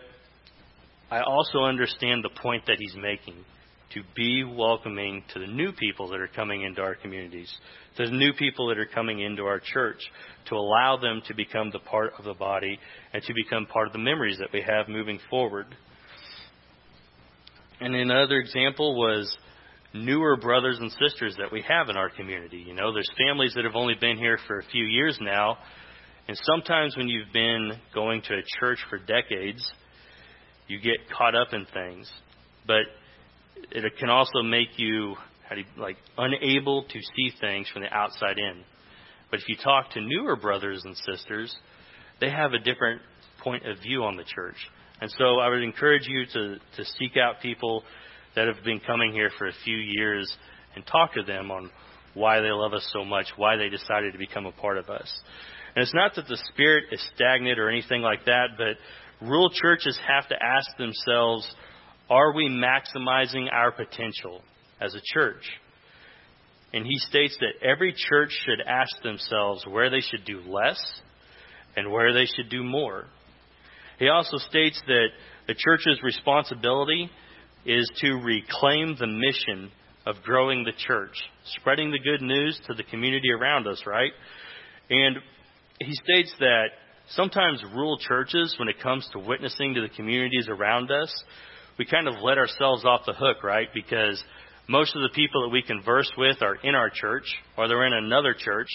I 1.11 1.21
also 1.21 1.59
understand 1.59 2.23
the 2.23 2.41
point 2.41 2.65
that 2.67 2.77
he's 2.79 2.95
making 2.95 3.45
to 3.93 4.01
be 4.15 4.43
welcoming 4.43 5.23
to 5.33 5.39
the 5.39 5.47
new 5.47 5.71
people 5.71 6.09
that 6.09 6.19
are 6.19 6.27
coming 6.27 6.61
into 6.61 6.81
our 6.81 6.95
communities, 6.95 7.51
to 7.97 8.05
the 8.05 8.11
new 8.11 8.33
people 8.33 8.67
that 8.67 8.77
are 8.77 8.85
coming 8.85 9.19
into 9.19 9.43
our 9.43 9.59
church, 9.59 9.99
to 10.47 10.55
allow 10.55 10.97
them 10.97 11.21
to 11.27 11.33
become 11.33 11.71
the 11.71 11.79
part 11.79 12.13
of 12.19 12.25
the 12.25 12.33
body 12.33 12.77
and 13.13 13.23
to 13.23 13.33
become 13.33 13.65
part 13.65 13.87
of 13.87 13.93
the 13.93 13.99
memories 13.99 14.37
that 14.37 14.49
we 14.53 14.61
have 14.61 14.87
moving 14.87 15.19
forward. 15.29 15.65
And 17.81 17.95
another 17.95 18.37
example 18.37 18.95
was 18.95 19.35
newer 19.93 20.37
brothers 20.37 20.77
and 20.79 20.91
sisters 20.91 21.35
that 21.39 21.51
we 21.51 21.63
have 21.67 21.89
in 21.89 21.97
our 21.97 22.09
community. 22.09 22.63
You 22.67 22.75
know, 22.75 22.93
there's 22.93 23.09
families 23.27 23.53
that 23.55 23.65
have 23.65 23.75
only 23.75 23.95
been 23.99 24.17
here 24.17 24.37
for 24.45 24.59
a 24.59 24.65
few 24.65 24.85
years 24.85 25.17
now 25.19 25.57
and 26.29 26.37
sometimes 26.43 26.95
when 26.95 27.07
you've 27.07 27.33
been 27.33 27.71
going 27.91 28.21
to 28.21 28.35
a 28.35 28.41
church 28.59 28.77
for 28.87 28.99
decades, 28.99 29.67
you 30.67 30.79
get 30.79 31.09
caught 31.17 31.33
up 31.33 31.53
in 31.53 31.65
things. 31.73 32.07
But 32.67 32.83
it 33.71 33.97
can 33.97 34.11
also 34.11 34.43
make 34.43 34.77
you, 34.77 35.15
how 35.49 35.55
do 35.55 35.61
you, 35.61 35.67
like 35.75 35.97
unable 36.19 36.83
to 36.83 36.99
see 37.15 37.31
things 37.41 37.67
from 37.73 37.81
the 37.81 37.91
outside 37.91 38.37
in. 38.37 38.61
But 39.31 39.39
if 39.39 39.49
you 39.49 39.55
talk 39.55 39.89
to 39.93 40.01
newer 40.01 40.35
brothers 40.35 40.83
and 40.85 40.95
sisters, 40.97 41.55
they 42.21 42.29
have 42.29 42.53
a 42.53 42.59
different 42.59 43.01
point 43.41 43.65
of 43.65 43.79
view 43.79 44.03
on 44.03 44.15
the 44.15 44.23
church. 44.23 44.57
And 45.01 45.09
so 45.17 45.39
I 45.39 45.49
would 45.49 45.63
encourage 45.63 46.07
you 46.07 46.27
to, 46.27 46.57
to 46.77 46.85
seek 46.99 47.17
out 47.17 47.41
people 47.41 47.83
that 48.35 48.45
have 48.45 48.63
been 48.63 48.81
coming 48.81 49.13
here 49.13 49.31
for 49.39 49.47
a 49.47 49.53
few 49.65 49.77
years 49.77 50.31
and 50.75 50.85
talk 50.85 51.15
to 51.15 51.23
them 51.23 51.49
on 51.49 51.71
why 52.13 52.39
they 52.39 52.51
love 52.51 52.73
us 52.73 52.87
so 52.93 53.03
much, 53.03 53.25
why 53.35 53.55
they 53.55 53.69
decided 53.69 54.13
to 54.13 54.19
become 54.19 54.45
a 54.45 54.51
part 54.51 54.77
of 54.77 54.91
us. 54.91 55.11
And 55.79 55.85
it's 55.85 55.95
not 55.95 56.13
that 56.15 56.27
the 56.27 56.37
spirit 56.51 56.87
is 56.91 57.01
stagnant 57.15 57.57
or 57.57 57.69
anything 57.69 58.01
like 58.01 58.25
that, 58.25 58.57
but 58.57 58.75
rural 59.25 59.49
churches 59.49 59.97
have 60.05 60.27
to 60.27 60.35
ask 60.35 60.75
themselves, 60.77 61.49
are 62.09 62.33
we 62.33 62.49
maximizing 62.49 63.45
our 63.49 63.71
potential 63.71 64.41
as 64.81 64.93
a 64.93 64.99
church? 65.13 65.41
And 66.73 66.85
he 66.85 66.97
states 66.97 67.37
that 67.39 67.65
every 67.65 67.95
church 67.95 68.29
should 68.45 68.59
ask 68.67 69.01
themselves 69.03 69.65
where 69.65 69.89
they 69.89 70.01
should 70.01 70.25
do 70.25 70.41
less 70.41 70.83
and 71.77 71.89
where 71.93 72.13
they 72.13 72.25
should 72.25 72.49
do 72.49 72.61
more. 72.61 73.05
He 73.99 74.09
also 74.09 74.35
states 74.35 74.81
that 74.85 75.07
the 75.47 75.55
church's 75.57 76.03
responsibility 76.03 77.09
is 77.65 77.89
to 78.01 78.15
reclaim 78.15 78.97
the 78.99 79.07
mission 79.07 79.71
of 80.05 80.17
growing 80.23 80.65
the 80.65 80.73
church, 80.77 81.15
spreading 81.57 81.89
the 81.89 81.99
good 81.99 82.21
news 82.21 82.59
to 82.67 82.73
the 82.73 82.83
community 82.83 83.31
around 83.31 83.65
us, 83.65 83.81
right? 83.87 84.11
And 84.89 85.19
he 85.79 85.93
states 85.93 86.33
that 86.39 86.67
sometimes 87.11 87.63
rural 87.73 87.97
churches, 87.97 88.55
when 88.59 88.67
it 88.67 88.79
comes 88.81 89.07
to 89.13 89.19
witnessing 89.19 89.73
to 89.75 89.81
the 89.81 89.89
communities 89.89 90.47
around 90.49 90.91
us, 90.91 91.13
we 91.77 91.85
kind 91.85 92.07
of 92.07 92.15
let 92.21 92.37
ourselves 92.37 92.83
off 92.85 93.01
the 93.05 93.13
hook, 93.13 93.43
right? 93.43 93.67
Because 93.73 94.21
most 94.67 94.95
of 94.95 95.01
the 95.01 95.09
people 95.15 95.43
that 95.43 95.49
we 95.49 95.61
converse 95.61 96.11
with 96.17 96.41
are 96.41 96.55
in 96.55 96.75
our 96.75 96.89
church 96.89 97.23
or 97.57 97.67
they're 97.67 97.87
in 97.87 97.93
another 97.93 98.35
church. 98.37 98.67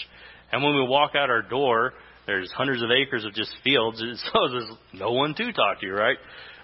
And 0.51 0.63
when 0.63 0.75
we 0.75 0.87
walk 0.87 1.11
out 1.15 1.29
our 1.29 1.43
door, 1.43 1.93
there's 2.25 2.51
hundreds 2.51 2.81
of 2.81 2.89
acres 2.89 3.23
of 3.23 3.33
just 3.33 3.53
fields, 3.63 3.99
so 4.33 4.39
there's 4.49 4.69
no 4.93 5.11
one 5.11 5.35
to 5.35 5.53
talk 5.53 5.79
to, 5.81 5.91
right? 5.91 6.17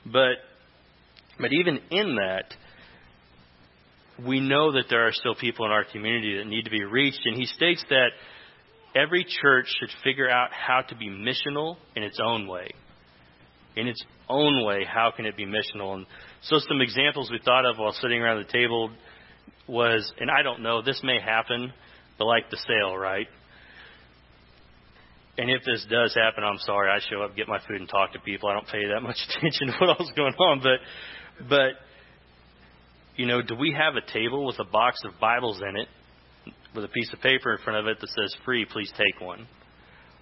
But, 0.05 0.33
but 1.39 1.53
even 1.53 1.79
in 1.91 2.15
that, 2.15 2.53
we 4.25 4.39
know 4.39 4.73
that 4.73 4.85
there 4.89 5.07
are 5.07 5.11
still 5.11 5.35
people 5.35 5.65
in 5.65 5.71
our 5.71 5.85
community 5.85 6.37
that 6.37 6.47
need 6.47 6.65
to 6.65 6.71
be 6.71 6.83
reached. 6.83 7.21
And 7.25 7.35
he 7.35 7.45
states 7.45 7.83
that 7.89 8.09
every 8.95 9.25
church 9.41 9.67
should 9.79 9.89
figure 10.03 10.29
out 10.29 10.49
how 10.51 10.81
to 10.81 10.95
be 10.95 11.09
missional 11.09 11.77
in 11.95 12.03
its 12.03 12.19
own 12.23 12.47
way. 12.47 12.71
In 13.75 13.87
its 13.87 14.03
own 14.27 14.65
way, 14.65 14.85
how 14.85 15.11
can 15.15 15.25
it 15.25 15.37
be 15.37 15.45
missional? 15.45 15.93
And 15.95 16.05
so, 16.41 16.57
some 16.67 16.81
examples 16.81 17.31
we 17.31 17.39
thought 17.43 17.65
of 17.65 17.77
while 17.77 17.93
sitting 17.93 18.21
around 18.21 18.43
the 18.45 18.51
table 18.51 18.91
was, 19.67 20.11
and 20.19 20.29
I 20.29 20.41
don't 20.43 20.61
know, 20.61 20.81
this 20.81 21.01
may 21.03 21.19
happen, 21.21 21.71
but 22.17 22.25
like 22.25 22.49
the 22.49 22.57
sale, 22.67 22.97
right? 22.97 23.27
And 25.37 25.49
if 25.49 25.61
this 25.65 25.85
does 25.89 26.13
happen, 26.13 26.43
I'm 26.43 26.59
sorry. 26.59 26.91
I 26.91 26.99
show 27.09 27.21
up, 27.23 27.35
get 27.35 27.47
my 27.47 27.59
food, 27.65 27.79
and 27.79 27.89
talk 27.89 28.11
to 28.13 28.19
people. 28.19 28.49
I 28.49 28.53
don't 28.53 28.67
pay 28.67 28.85
that 28.93 29.01
much 29.01 29.17
attention 29.37 29.67
to 29.67 29.73
what 29.79 29.99
else 29.99 30.11
going 30.15 30.33
on, 30.33 30.61
but, 30.61 31.47
but, 31.47 31.71
you 33.15 33.25
know, 33.25 33.41
do 33.41 33.55
we 33.55 33.73
have 33.77 33.95
a 33.95 34.11
table 34.11 34.45
with 34.45 34.59
a 34.59 34.65
box 34.65 34.99
of 35.05 35.19
Bibles 35.19 35.61
in 35.61 35.77
it 35.77 35.87
with 36.75 36.85
a 36.85 36.89
piece 36.89 37.11
of 37.13 37.21
paper 37.21 37.51
in 37.53 37.63
front 37.63 37.79
of 37.79 37.87
it 37.87 37.99
that 37.99 38.09
says 38.09 38.35
free, 38.45 38.65
please 38.65 38.91
take 38.97 39.19
one. 39.21 39.47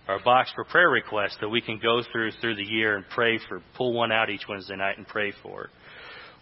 Or 0.07 0.15
a 0.15 0.23
box 0.23 0.51
for 0.55 0.63
prayer 0.63 0.89
requests 0.89 1.37
that 1.41 1.49
we 1.49 1.61
can 1.61 1.79
go 1.81 2.01
through 2.11 2.31
through 2.41 2.55
the 2.55 2.65
year 2.65 2.97
and 2.97 3.05
pray 3.13 3.39
for, 3.47 3.61
pull 3.77 3.93
one 3.93 4.11
out 4.11 4.29
each 4.29 4.41
Wednesday 4.49 4.75
night 4.75 4.97
and 4.97 5.07
pray 5.07 5.31
for. 5.43 5.69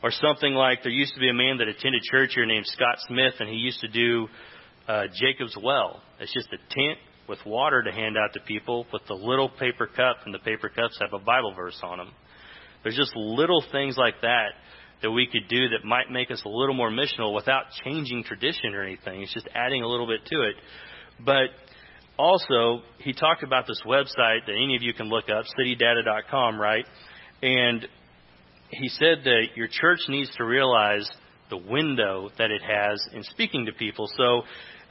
Or 0.02 0.12
something 0.12 0.54
like 0.54 0.84
there 0.84 0.92
used 0.92 1.14
to 1.16 1.20
be 1.20 1.30
a 1.30 1.34
man 1.34 1.58
that 1.58 1.68
attended 1.68 2.02
church 2.04 2.32
here 2.36 2.46
named 2.46 2.66
Scott 2.68 2.98
Smith, 3.08 3.34
and 3.40 3.50
he 3.50 3.56
used 3.56 3.82
to 3.82 3.88
do 3.88 4.28
uh, 4.88 5.04
Jacob's 5.14 5.58
Well. 5.62 6.02
It's 6.20 6.34
just 6.34 6.48
a 6.54 6.58
tent 6.58 7.00
with 7.28 7.40
water 7.46 7.84
to 7.84 7.92
hand 7.92 8.16
out 8.18 8.34
to 8.34 8.40
people 8.42 8.86
with 8.94 9.02
the 9.08 9.16
little 9.16 9.50
paper 9.50 9.88
cup, 9.88 10.18
and 10.26 10.34
the 10.34 10.40
paper 10.40 10.70
cups 10.70 10.98
have 11.02 11.20
a 11.20 11.24
Bible 11.24 11.54
verse 11.54 11.80
on 11.84 11.98
them. 11.98 12.12
There's 12.84 12.96
just 12.96 13.16
little 13.16 13.64
things 13.72 13.98
like 13.98 14.22
that 14.22 14.52
that 15.02 15.12
we 15.12 15.28
could 15.28 15.48
do 15.50 15.70
that 15.70 15.86
might 15.86 16.12
make 16.12 16.32
us 16.32 16.42
a 16.46 16.50
little 16.50 16.74
more 16.74 16.90
missional 16.90 17.36
without 17.36 17.66
changing 17.84 18.24
tradition 18.24 18.74
or 18.74 18.84
anything. 18.84 19.22
It's 19.22 19.34
just 19.34 19.48
adding 19.54 19.84
a 19.84 19.88
little 19.88 20.08
bit 20.08 20.26
to 20.26 20.42
it. 20.42 20.56
But 21.24 21.50
also, 22.18 22.82
he 23.00 23.14
talked 23.14 23.44
about 23.44 23.68
this 23.68 23.82
website 23.86 24.48
that 24.48 24.54
any 24.54 24.76
of 24.76 24.82
you 24.82 24.94
can 24.94 25.08
look 25.08 25.30
up, 25.30 25.46
citydata.com, 25.60 26.60
right? 26.60 26.86
And 27.42 27.88
he 28.70 28.90
said 28.90 29.20
that 29.24 29.46
your 29.56 29.70
church 29.70 30.00
needs 30.10 30.30
to 30.38 30.44
realize 30.44 31.10
the 31.50 31.58
window 31.58 32.30
that 32.38 32.52
it 32.52 32.62
has 32.62 33.02
in 33.14 33.24
speaking 33.24 33.68
to 33.68 33.72
people. 33.72 34.10
So 34.18 34.42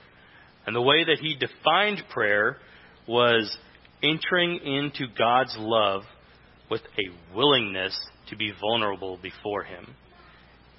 And 0.67 0.75
the 0.75 0.83
way 0.83 1.05
that 1.05 1.19
he 1.21 1.37
defined 1.37 2.03
prayer 2.11 2.59
was 3.07 3.57
entering 4.03 4.59
into 4.59 5.07
God's 5.17 5.55
love 5.59 6.03
with 6.71 6.83
a 6.83 7.37
willingness 7.37 7.99
to 8.29 8.37
be 8.37 8.53
vulnerable 8.61 9.19
before 9.23 9.63
Him. 9.63 9.87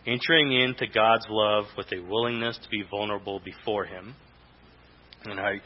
Entering 0.07 0.53
into 0.53 0.87
God's 0.87 1.25
love 1.29 1.65
with 1.77 1.87
a 1.91 1.99
willingness 1.99 2.57
to 2.63 2.69
be 2.69 2.83
vulnerable 2.89 3.41
before 3.43 3.83
Him. 3.85 4.15
And 5.25 5.39
I, 5.39 5.59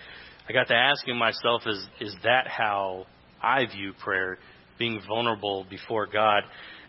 I 0.50 0.54
got 0.54 0.68
to 0.70 0.74
asking 0.74 1.18
myself, 1.18 1.62
is, 1.68 1.88
is 2.00 2.16
that 2.24 2.48
how 2.48 3.06
I 3.42 3.66
view 3.68 3.94
prayer? 4.04 4.40
Being 4.80 5.00
vulnerable 5.08 5.68
before 5.70 6.08
God. 6.08 6.44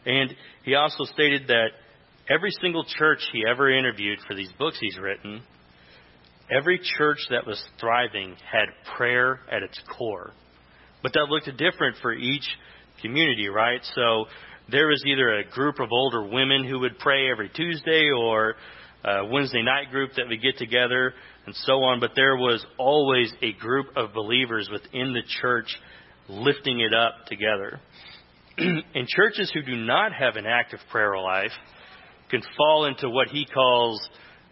And 0.06 0.34
he 0.64 0.74
also 0.74 1.04
stated 1.04 1.48
that 1.48 1.68
every 2.30 2.50
single 2.62 2.84
church 2.84 3.20
he 3.32 3.42
ever 3.48 3.70
interviewed 3.70 4.18
for 4.26 4.34
these 4.34 4.50
books 4.58 4.78
he's 4.80 4.98
written, 4.98 5.42
every 6.50 6.80
church 6.96 7.18
that 7.30 7.46
was 7.46 7.62
thriving 7.78 8.36
had 8.50 8.66
prayer 8.96 9.40
at 9.50 9.62
its 9.62 9.78
core. 9.98 10.32
But 11.02 11.12
that 11.12 11.26
looked 11.28 11.46
different 11.58 11.96
for 12.00 12.12
each 12.12 12.48
community, 13.02 13.48
right? 13.48 13.80
So 13.94 14.26
there 14.70 14.88
was 14.88 15.02
either 15.06 15.38
a 15.38 15.44
group 15.44 15.80
of 15.80 15.88
older 15.90 16.22
women 16.22 16.64
who 16.64 16.80
would 16.80 16.98
pray 16.98 17.30
every 17.30 17.50
Tuesday 17.50 18.08
or 18.16 18.54
a 19.04 19.26
Wednesday 19.26 19.62
night 19.62 19.90
group 19.90 20.12
that 20.16 20.28
would 20.28 20.42
get 20.42 20.58
together 20.58 21.12
and 21.46 21.54
so 21.54 21.82
on, 21.82 21.98
but 21.98 22.12
there 22.14 22.36
was 22.36 22.64
always 22.78 23.32
a 23.42 23.52
group 23.54 23.86
of 23.96 24.12
believers 24.12 24.68
within 24.72 25.12
the 25.12 25.22
church 25.40 25.66
lifting 26.28 26.80
it 26.80 26.94
up 26.94 27.26
together. 27.26 27.80
and 28.58 29.08
churches 29.08 29.50
who 29.52 29.62
do 29.62 29.76
not 29.76 30.12
have 30.12 30.36
an 30.36 30.46
active 30.46 30.78
prayer 30.90 31.18
life 31.18 31.50
can 32.30 32.42
fall 32.56 32.86
into 32.86 33.10
what 33.10 33.28
he 33.28 33.44
calls 33.44 34.00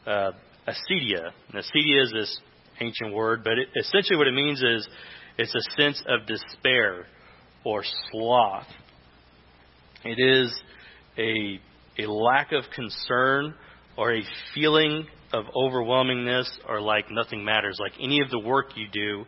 uh, 0.07 0.33
acedia. 0.67 1.31
And 1.53 1.63
acedia 1.63 2.03
is 2.03 2.13
this 2.13 2.39
ancient 2.81 3.15
word, 3.15 3.43
but 3.45 3.53
it, 3.53 3.69
essentially 3.79 4.17
what 4.17 4.27
it 4.27 4.35
means 4.35 4.63
is 4.63 4.89
it's 5.39 5.55
a 5.55 5.81
sense 5.81 6.03
of 6.07 6.27
despair 6.27 7.07
or 7.65 7.85
sloth. 8.11 8.67
It 10.05 10.19
is 10.19 10.53
a, 11.19 11.61
a 12.03 12.11
lack 12.11 12.53
of 12.53 12.65
concern 12.75 13.55
or 13.97 14.15
a 14.15 14.23
feeling 14.55 15.07
of 15.33 15.45
overwhelmingness 15.55 16.49
or 16.69 16.81
like 16.81 17.11
nothing 17.11 17.45
matters. 17.45 17.79
Like 17.81 17.93
any 18.01 18.21
of 18.21 18.31
the 18.31 18.39
work 18.39 18.77
you 18.77 18.87
do, 18.91 19.25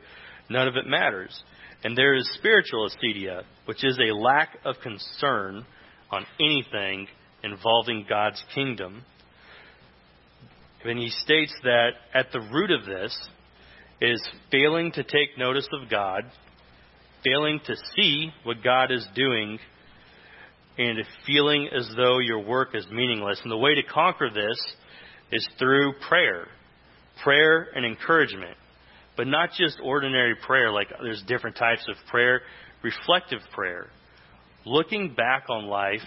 none 0.48 0.68
of 0.68 0.76
it 0.76 0.86
matters. 0.86 1.42
And 1.84 1.96
there 1.96 2.14
is 2.14 2.30
spiritual 2.38 2.88
acedia, 2.88 3.42
which 3.66 3.84
is 3.84 3.98
a 3.98 4.14
lack 4.14 4.58
of 4.64 4.76
concern 4.82 5.66
on 6.10 6.26
anything 6.40 7.08
involving 7.42 8.06
God's 8.08 8.42
kingdom. 8.54 9.02
And 10.84 10.98
he 10.98 11.10
states 11.10 11.54
that 11.64 11.90
at 12.14 12.32
the 12.32 12.40
root 12.40 12.70
of 12.70 12.86
this 12.86 13.16
is 14.00 14.22
failing 14.50 14.92
to 14.92 15.04
take 15.04 15.38
notice 15.38 15.68
of 15.72 15.88
God, 15.88 16.24
failing 17.24 17.60
to 17.66 17.74
see 17.96 18.32
what 18.42 18.64
God 18.64 18.90
is 18.90 19.06
doing, 19.14 19.58
and 20.78 20.98
feeling 21.26 21.68
as 21.76 21.90
though 21.96 22.18
your 22.18 22.44
work 22.44 22.74
is 22.74 22.86
meaningless. 22.90 23.40
And 23.42 23.50
the 23.50 23.56
way 23.56 23.74
to 23.74 23.82
conquer 23.82 24.30
this 24.30 24.58
is 25.30 25.48
through 25.58 25.94
prayer, 26.08 26.46
prayer 27.22 27.68
and 27.74 27.84
encouragement. 27.84 28.56
But 29.16 29.26
not 29.26 29.50
just 29.58 29.78
ordinary 29.82 30.34
prayer, 30.46 30.70
like 30.70 30.88
there's 31.02 31.22
different 31.26 31.56
types 31.56 31.84
of 31.88 31.96
prayer, 32.10 32.40
reflective 32.82 33.40
prayer. 33.52 33.88
Looking 34.64 35.14
back 35.14 35.44
on 35.50 35.66
life 35.66 36.00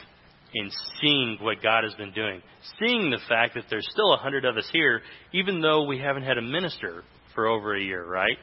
and 0.56 0.72
seeing 1.02 1.38
what 1.42 1.62
God 1.62 1.84
has 1.84 1.94
been 1.96 2.14
doing. 2.14 2.42
Seeing 2.80 3.12
the 3.12 3.20
fact 3.28 3.56
that 3.56 3.66
there's 3.70 3.88
still 3.92 4.14
a 4.14 4.18
hundred 4.18 4.46
of 4.46 4.58
us 4.58 4.68
here, 4.72 5.02
even 5.34 5.62
though 5.62 5.84
we 5.84 6.00
haven't 6.00 6.24
had 6.24 6.38
a 6.38 6.42
minister 6.42 7.04
for 7.36 7.48
over 7.48 7.76
a 7.76 7.82
year, 7.82 8.06
right? 8.06 8.38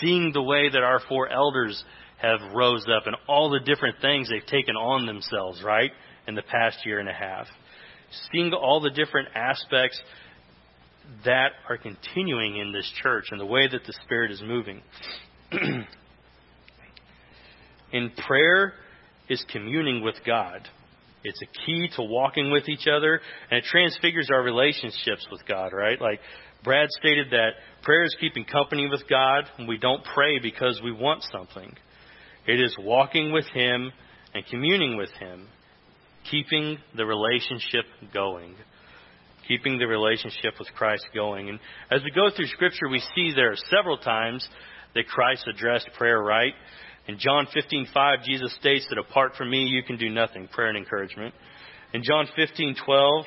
Seeing 0.00 0.32
the 0.34 0.42
way 0.42 0.68
that 0.68 0.82
our 0.82 1.00
four 1.08 1.28
elders 1.28 1.82
have 2.20 2.40
rose 2.54 2.84
up 2.94 3.06
and 3.06 3.16
all 3.28 3.50
the 3.50 3.60
different 3.60 3.96
things 4.00 4.28
they've 4.28 4.44
taken 4.46 4.76
on 4.76 5.06
themselves, 5.06 5.62
right, 5.64 5.90
in 6.26 6.34
the 6.34 6.42
past 6.42 6.78
year 6.84 6.98
and 6.98 7.08
a 7.08 7.14
half. 7.14 7.46
Seeing 8.32 8.52
all 8.52 8.80
the 8.80 8.90
different 8.90 9.28
aspects 9.34 10.00
that 11.24 11.52
are 11.68 11.78
continuing 11.78 12.58
in 12.58 12.72
this 12.72 12.90
church 13.02 13.26
and 13.30 13.40
the 13.40 13.46
way 13.46 13.68
that 13.68 13.84
the 13.86 13.94
Spirit 14.04 14.30
is 14.30 14.42
moving. 14.42 14.82
in 17.92 18.10
prayer 18.26 18.74
is 19.28 19.44
communing 19.52 20.02
with 20.02 20.16
God. 20.26 20.68
It's 21.22 21.40
a 21.42 21.66
key 21.66 21.88
to 21.96 22.02
walking 22.02 22.50
with 22.50 22.68
each 22.68 22.86
other, 22.86 23.20
and 23.50 23.58
it 23.58 23.64
transfigures 23.64 24.28
our 24.32 24.42
relationships 24.42 25.26
with 25.30 25.46
God, 25.46 25.72
right? 25.72 26.00
Like 26.00 26.20
Brad 26.64 26.88
stated 26.90 27.30
that 27.30 27.50
prayer 27.82 28.04
is 28.04 28.16
keeping 28.20 28.44
company 28.44 28.88
with 28.88 29.02
God, 29.08 29.44
and 29.58 29.68
we 29.68 29.78
don't 29.78 30.02
pray 30.14 30.38
because 30.38 30.80
we 30.82 30.92
want 30.92 31.22
something. 31.30 31.76
It 32.46 32.60
is 32.60 32.74
walking 32.78 33.32
with 33.32 33.46
Him 33.46 33.92
and 34.34 34.46
communing 34.46 34.96
with 34.96 35.10
Him, 35.12 35.48
keeping 36.30 36.78
the 36.96 37.06
relationship 37.06 37.84
going. 38.12 38.54
Keeping 39.48 39.78
the 39.78 39.86
relationship 39.86 40.54
with 40.60 40.68
Christ 40.76 41.04
going. 41.12 41.48
And 41.48 41.58
as 41.90 42.02
we 42.04 42.12
go 42.12 42.30
through 42.30 42.46
Scripture, 42.46 42.88
we 42.88 43.02
see 43.16 43.32
there 43.34 43.50
are 43.50 43.56
several 43.68 43.98
times 43.98 44.48
that 44.94 45.08
Christ 45.08 45.44
addressed 45.52 45.88
prayer 45.98 46.20
right. 46.22 46.54
In 47.08 47.18
John 47.18 47.46
15:5, 47.46 48.24
Jesus 48.24 48.54
states 48.54 48.86
that 48.90 48.98
apart 48.98 49.34
from 49.34 49.50
me, 49.50 49.64
you 49.64 49.82
can 49.82 49.96
do 49.96 50.08
nothing. 50.08 50.46
Prayer 50.46 50.68
and 50.68 50.78
encouragement. 50.78 51.34
In 51.92 52.04
John 52.04 52.28
15:12, 52.36 53.24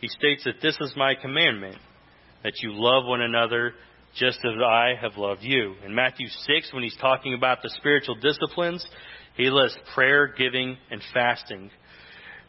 he 0.00 0.08
states 0.08 0.42
that 0.44 0.60
this 0.60 0.76
is 0.80 0.92
my 0.96 1.14
commandment, 1.14 1.76
that 2.42 2.54
you 2.62 2.72
love 2.72 3.04
one 3.06 3.20
another 3.20 3.74
just 4.14 4.38
as 4.44 4.54
I 4.64 4.94
have 5.00 5.16
loved 5.16 5.42
you. 5.42 5.74
In 5.84 5.94
Matthew 5.94 6.26
6, 6.28 6.72
when 6.72 6.82
he's 6.82 6.96
talking 7.00 7.34
about 7.34 7.62
the 7.62 7.70
spiritual 7.76 8.16
disciplines, 8.16 8.84
he 9.36 9.50
lists 9.50 9.78
prayer, 9.94 10.26
giving, 10.26 10.76
and 10.90 11.00
fasting. 11.14 11.70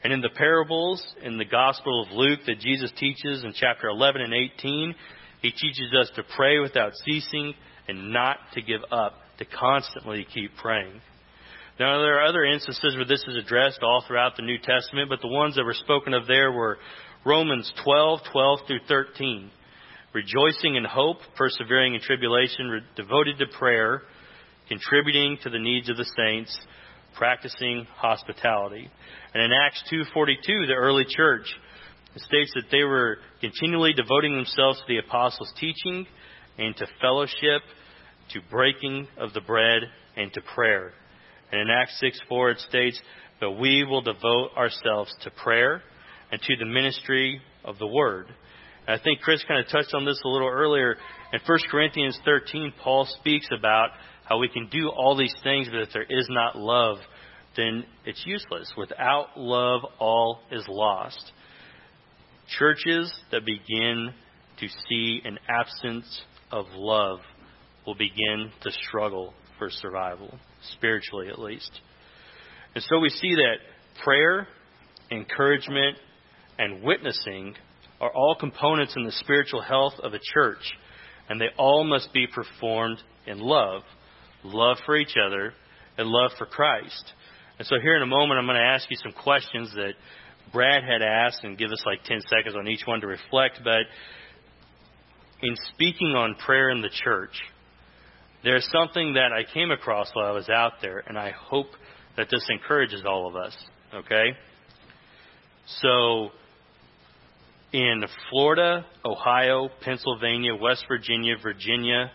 And 0.04 0.12
in 0.12 0.22
the 0.22 0.30
parables 0.36 1.06
in 1.24 1.38
the 1.38 1.46
Gospel 1.46 2.04
of 2.04 2.12
Luke 2.12 2.40
that 2.48 2.60
Jesus 2.60 2.92
teaches 2.98 3.44
in 3.44 3.54
chapter 3.56 3.88
11 3.88 4.22
and 4.22 4.34
18, 4.34 4.96
he 5.42 5.52
teaches 5.52 5.94
us 6.00 6.10
to 6.16 6.24
pray 6.36 6.60
without 6.60 6.94
ceasing 7.06 7.54
and 7.88 8.12
not 8.12 8.38
to 8.54 8.62
give 8.62 8.82
up, 8.92 9.14
to 9.38 9.46
constantly 9.46 10.26
keep 10.34 10.56
praying. 10.58 11.02
Now, 11.80 12.00
there 12.00 12.20
are 12.20 12.26
other 12.26 12.44
instances 12.44 12.96
where 12.96 13.06
this 13.06 13.24
is 13.28 13.38
addressed 13.38 13.80
all 13.82 14.04
throughout 14.08 14.36
the 14.36 14.44
New 14.44 14.58
Testament, 14.58 15.10
but 15.10 15.22
the 15.22 15.28
ones 15.28 15.56
that 15.56 15.64
were 15.64 15.74
spoken 15.74 16.14
of 16.14 16.28
there 16.28 16.52
were 16.52 16.78
Romans 17.26 17.72
12, 17.84 18.20
12 18.32 18.60
through 18.68 18.80
13 18.88 19.52
rejoicing 20.14 20.76
in 20.76 20.84
hope, 20.84 21.18
persevering 21.36 21.96
in 21.96 22.02
tribulation, 22.02 22.70
re- 22.70 22.82
devoted 22.96 23.38
to 23.40 23.46
prayer, 23.58 24.04
contributing 24.68 25.38
to 25.44 25.50
the 25.50 25.60
needs 25.60 25.90
of 25.90 25.98
the 25.98 26.06
saints, 26.18 26.58
practicing 27.16 27.86
hospitality. 27.96 28.90
And 29.34 29.44
in 29.44 29.52
Acts 29.52 29.84
2:42, 29.90 30.68
the 30.68 30.74
early 30.74 31.06
church 31.06 31.46
states 32.18 32.52
that 32.56 32.70
they 32.72 32.84
were 32.84 33.20
continually 33.40 33.94
devoting 33.94 34.36
themselves 34.36 34.80
to 34.80 34.86
the 34.88 34.98
apostles' 34.98 35.54
teaching 35.58 36.06
and 36.58 36.76
to 36.78 36.88
fellowship, 37.00 37.62
to 38.30 38.42
breaking 38.50 39.08
of 39.18 39.34
the 39.34 39.42
bread, 39.42 39.84
and 40.18 40.32
to 40.34 40.42
prayer. 40.42 40.94
And 41.52 41.62
in 41.62 41.70
Acts 41.70 42.00
6:4 42.00 42.52
it 42.52 42.60
states, 42.60 43.02
"But 43.40 43.52
we 43.52 43.84
will 43.84 44.02
devote 44.02 44.56
ourselves 44.56 45.14
to 45.22 45.32
prayer 45.32 45.84
and 46.32 46.42
to 46.42 46.56
the 46.58 46.66
ministry 46.66 47.42
of 47.64 47.78
the 47.78 47.88
word." 47.88 48.34
I 48.88 48.98
think 48.98 49.22
Chris 49.22 49.44
kind 49.48 49.60
of 49.60 49.72
touched 49.72 49.94
on 49.94 50.06
this 50.06 50.20
a 50.26 50.28
little 50.28 50.50
earlier. 50.50 50.98
In 51.34 51.40
1 51.46 51.60
Corinthians 51.70 52.18
13, 52.26 52.74
Paul 52.84 53.08
speaks 53.20 53.48
about 53.58 53.90
how 54.26 54.40
we 54.40 54.50
can 54.50 54.68
do 54.70 54.90
all 54.90 55.16
these 55.16 55.36
things, 55.44 55.68
but 55.72 55.82
if 55.82 55.90
there 55.94 56.06
is 56.10 56.28
not 56.30 56.58
love, 56.58 56.98
then 57.56 57.86
it's 58.06 58.24
useless. 58.26 58.72
Without 58.78 59.38
love, 59.38 59.82
all 60.00 60.40
is 60.52 60.66
lost. 60.68 61.32
Churches 62.58 63.14
that 63.32 63.46
begin 63.46 64.14
to 64.60 64.68
see 64.90 65.22
an 65.26 65.38
absence 65.48 66.22
of 66.52 66.66
love 66.74 67.20
will 67.86 67.96
begin 67.96 68.52
to 68.62 68.72
struggle 68.88 69.34
for 69.58 69.70
survival, 69.70 70.38
spiritually 70.74 71.28
at 71.30 71.40
least. 71.40 71.72
And 72.74 72.84
so 72.90 73.00
we 73.00 73.10
see 73.10 73.36
that 73.36 73.58
prayer, 74.04 74.48
encouragement, 75.12 75.98
and 76.58 76.84
witnessing 76.84 77.56
are 78.02 78.12
all 78.12 78.36
components 78.38 78.96
in 78.98 79.06
the 79.06 79.12
spiritual 79.14 79.62
health 79.62 79.94
of 80.04 80.14
a 80.14 80.20
church, 80.34 80.74
and 81.30 81.40
they 81.40 81.50
all 81.58 81.86
must 81.86 82.12
be 82.12 82.28
performed 82.28 82.98
in 83.26 83.40
love 83.40 83.84
love 84.44 84.78
for 84.86 84.98
each 84.98 85.16
other 85.24 85.54
and 85.98 86.08
love 86.08 86.32
for 86.38 86.46
Christ. 86.46 87.14
And 87.60 87.68
so, 87.68 87.76
here 87.82 87.96
in 87.96 88.02
a 88.02 88.08
moment, 88.08 88.40
I'm 88.40 88.46
going 88.46 88.58
to 88.58 88.64
ask 88.64 88.90
you 88.90 88.98
some 89.04 89.12
questions 89.12 89.72
that 89.76 89.94
Brad 90.52 90.84
had 90.84 91.02
asked 91.02 91.44
and 91.44 91.58
give 91.58 91.72
us 91.72 91.84
like 91.86 92.04
10 92.04 92.22
seconds 92.22 92.56
on 92.58 92.68
each 92.68 92.82
one 92.86 93.02
to 93.02 93.08
reflect. 93.08 93.60
But 93.64 93.84
in 95.42 95.56
speaking 95.74 96.16
on 96.16 96.36
prayer 96.36 96.70
in 96.70 96.82
the 96.82 96.90
church, 97.04 97.40
there's 98.44 98.68
something 98.72 99.14
that 99.14 99.32
I 99.32 99.44
came 99.54 99.70
across 99.70 100.10
while 100.14 100.26
I 100.26 100.32
was 100.32 100.50
out 100.50 100.74
there, 100.82 101.04
and 101.06 101.18
I 101.18 101.32
hope 101.32 101.68
that 102.18 102.28
this 102.32 102.46
encourages 102.50 103.04
all 103.06 103.28
of 103.28 103.36
us. 103.36 103.56
Okay? 103.94 104.32
So, 105.68 106.32
in 107.74 108.04
Florida, 108.30 108.86
Ohio, 109.06 109.70
Pennsylvania, 109.82 110.56
West 110.56 110.86
Virginia, 110.88 111.36
Virginia, 111.42 112.12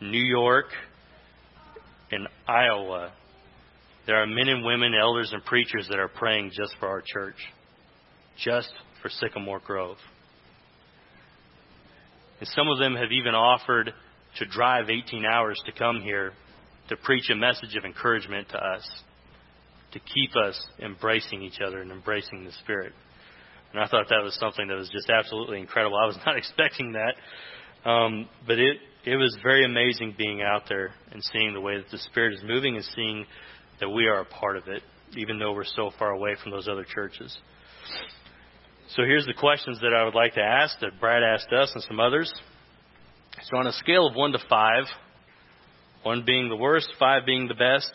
New 0.00 0.24
York, 0.24 0.66
and 2.10 2.28
Iowa, 2.48 3.12
there 4.06 4.22
are 4.22 4.26
men 4.26 4.48
and 4.48 4.64
women, 4.64 4.94
elders 4.94 5.30
and 5.32 5.44
preachers 5.44 5.86
that 5.90 5.98
are 5.98 6.08
praying 6.08 6.52
just 6.54 6.74
for 6.78 6.88
our 6.88 7.02
church, 7.04 7.36
just 8.38 8.72
for 9.02 9.08
Sycamore 9.08 9.60
Grove. 9.60 9.96
And 12.38 12.48
some 12.50 12.68
of 12.68 12.78
them 12.78 12.94
have 12.94 13.10
even 13.10 13.34
offered 13.34 13.92
to 14.38 14.46
drive 14.46 14.90
18 14.90 15.24
hours 15.24 15.60
to 15.66 15.72
come 15.72 16.00
here 16.02 16.32
to 16.88 16.96
preach 16.96 17.30
a 17.30 17.34
message 17.34 17.74
of 17.76 17.84
encouragement 17.84 18.48
to 18.50 18.58
us, 18.58 18.88
to 19.92 19.98
keep 19.98 20.36
us 20.36 20.60
embracing 20.78 21.42
each 21.42 21.58
other 21.66 21.80
and 21.80 21.90
embracing 21.90 22.44
the 22.44 22.52
Spirit. 22.62 22.92
And 23.76 23.84
I 23.84 23.88
thought 23.88 24.06
that 24.08 24.24
was 24.24 24.34
something 24.40 24.68
that 24.68 24.74
was 24.74 24.88
just 24.88 25.10
absolutely 25.10 25.60
incredible. 25.60 25.98
I 25.98 26.06
was 26.06 26.16
not 26.26 26.38
expecting 26.38 26.92
that. 26.92 27.88
Um, 27.88 28.26
but 28.46 28.58
it, 28.58 28.78
it 29.04 29.16
was 29.16 29.36
very 29.42 29.66
amazing 29.66 30.14
being 30.16 30.40
out 30.40 30.62
there 30.66 30.92
and 31.12 31.22
seeing 31.22 31.52
the 31.52 31.60
way 31.60 31.76
that 31.76 31.90
the 31.90 31.98
Spirit 31.98 32.32
is 32.32 32.40
moving 32.42 32.76
and 32.76 32.84
seeing 32.94 33.26
that 33.80 33.90
we 33.90 34.06
are 34.06 34.20
a 34.20 34.24
part 34.24 34.56
of 34.56 34.66
it, 34.68 34.82
even 35.18 35.38
though 35.38 35.52
we're 35.52 35.66
so 35.66 35.90
far 35.98 36.12
away 36.12 36.36
from 36.42 36.52
those 36.52 36.68
other 36.68 36.84
churches. 36.84 37.36
So 38.96 39.02
here's 39.02 39.26
the 39.26 39.34
questions 39.34 39.78
that 39.82 39.92
I 39.94 40.04
would 40.04 40.14
like 40.14 40.32
to 40.36 40.42
ask 40.42 40.80
that 40.80 40.98
Brad 40.98 41.22
asked 41.22 41.52
us 41.52 41.70
and 41.74 41.84
some 41.84 42.00
others. 42.00 42.32
So 43.42 43.58
on 43.58 43.66
a 43.66 43.72
scale 43.72 44.06
of 44.06 44.14
1 44.16 44.32
to 44.32 44.38
5, 44.48 44.84
1 46.02 46.24
being 46.24 46.48
the 46.48 46.56
worst, 46.56 46.88
5 46.98 47.26
being 47.26 47.46
the 47.46 47.54
best, 47.54 47.90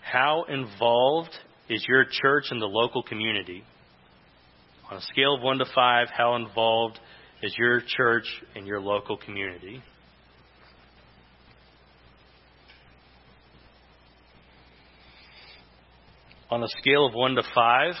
how 0.00 0.44
involved 0.48 1.34
is 1.68 1.84
your 1.86 2.06
church 2.10 2.46
in 2.50 2.58
the 2.58 2.66
local 2.66 3.02
community? 3.02 3.64
On 4.90 4.96
a 4.96 5.02
scale 5.02 5.34
of 5.34 5.42
1 5.42 5.58
to 5.58 5.66
5, 5.74 6.08
how 6.16 6.36
involved 6.36 6.98
is 7.42 7.54
your 7.58 7.82
church 7.86 8.24
in 8.54 8.64
your 8.64 8.80
local 8.80 9.18
community? 9.18 9.82
On 16.50 16.62
a 16.62 16.68
scale 16.80 17.04
of 17.06 17.12
1 17.12 17.34
to 17.34 17.42
5, 17.54 17.94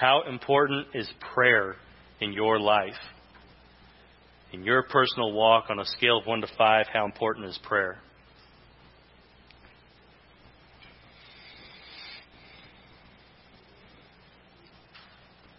how 0.00 0.22
important 0.26 0.86
is 0.94 1.06
prayer 1.34 1.76
in 2.20 2.32
your 2.32 2.58
life? 2.58 2.94
In 4.54 4.64
your 4.64 4.84
personal 4.84 5.32
walk, 5.32 5.66
on 5.68 5.78
a 5.78 5.84
scale 5.84 6.18
of 6.20 6.26
1 6.26 6.40
to 6.40 6.46
5, 6.56 6.86
how 6.90 7.04
important 7.04 7.46
is 7.46 7.58
prayer? 7.62 7.98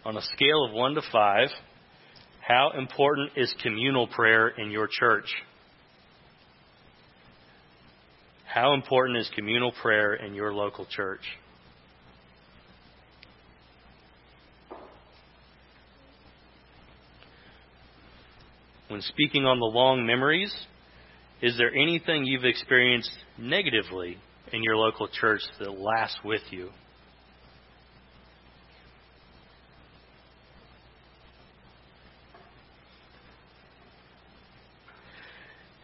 On 0.06 0.16
a 0.16 0.22
scale 0.22 0.64
of 0.64 0.72
1 0.72 0.94
to 0.94 1.02
5, 1.10 1.48
how 2.40 2.70
important 2.78 3.32
is 3.34 3.52
communal 3.60 4.06
prayer 4.06 4.46
in 4.50 4.70
your 4.70 4.88
church? 4.88 5.26
How 8.44 8.74
important 8.74 9.18
is 9.18 9.28
communal 9.34 9.72
prayer 9.72 10.14
in 10.14 10.32
your 10.32 10.54
local 10.54 10.86
church? 10.88 11.22
when 18.88 19.02
speaking 19.02 19.44
on 19.44 19.58
the 19.58 19.66
long 19.66 20.06
memories, 20.06 20.54
is 21.42 21.58
there 21.58 21.74
anything 21.74 22.24
you've 22.24 22.44
experienced 22.44 23.10
negatively 23.36 24.16
in 24.52 24.62
your 24.62 24.76
local 24.76 25.08
church 25.08 25.40
that 25.58 25.72
lasts 25.72 26.18
with 26.24 26.42
you? 26.50 26.70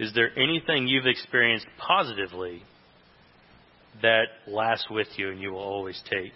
Is 0.03 0.13
there 0.15 0.37
anything 0.37 0.89
you've 0.89 1.07
experienced 1.07 1.67
positively 1.79 2.65
that 4.03 4.25
lasts 4.49 4.89
with 4.91 5.07
you 5.17 5.31
and 5.31 5.41
you 5.41 5.53
will 5.53 5.61
always 5.61 6.03
take? 6.11 6.33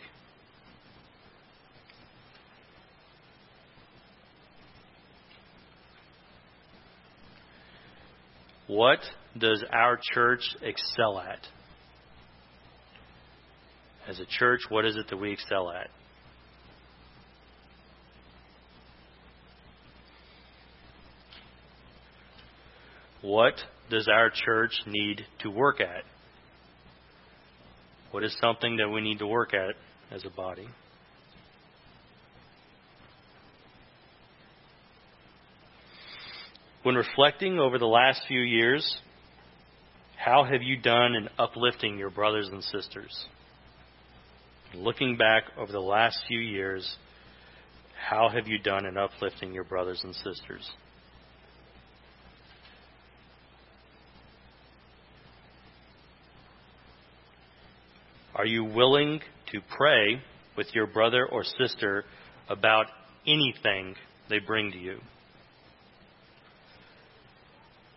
What 8.69 9.01
does 9.37 9.65
our 9.73 9.99
church 10.15 10.45
excel 10.63 11.19
at? 11.19 11.41
As 14.09 14.21
a 14.21 14.27
church, 14.39 14.61
what 14.69 14.85
is 14.85 14.95
it 14.95 15.09
that 15.11 15.17
we 15.17 15.33
excel 15.33 15.73
at? 15.73 15.91
What 23.23 23.55
does 23.91 24.09
our 24.09 24.31
church 24.31 24.73
need 24.87 25.23
to 25.41 25.51
work 25.51 25.81
at? 25.81 26.05
What 28.11 28.25
is 28.25 28.37
something 28.41 28.77
that 28.77 28.89
we 28.89 29.01
need 29.01 29.19
to 29.19 29.27
work 29.27 29.53
at 29.55 29.75
as 30.15 30.25
a 30.25 30.31
body? 30.31 30.69
When 36.83 36.95
reflecting 36.95 37.59
over 37.59 37.79
the 37.79 37.87
last 37.87 38.23
few 38.29 38.41
years, 38.41 39.01
how 40.17 40.45
have 40.45 40.63
you 40.63 40.77
done 40.77 41.15
in 41.15 41.29
uplifting 41.39 41.99
your 41.99 42.11
brothers 42.11 42.49
and 42.49 42.63
sisters? 42.63 43.27
Looking 44.73 45.17
back 45.17 45.45
over 45.59 45.73
the 45.73 45.81
last 45.81 46.19
few 46.29 46.39
years, 46.39 46.97
how 48.09 48.29
have 48.29 48.47
you 48.47 48.59
done 48.59 48.87
in 48.87 48.97
uplifting 48.97 49.53
your 49.53 49.65
brothers 49.65 50.01
and 50.05 50.15
sisters? 50.15 50.71
Are 58.37 58.45
you 58.45 58.65
willing 58.65 59.21
to 59.53 59.61
pray 59.79 60.21
with 60.59 60.67
your 60.75 60.87
brother 60.87 61.27
or 61.27 61.43
sister 61.43 62.05
about 62.51 62.85
anything 63.27 63.95
they 64.29 64.41
bring 64.41 64.73
to 64.73 64.79
you? 64.79 64.99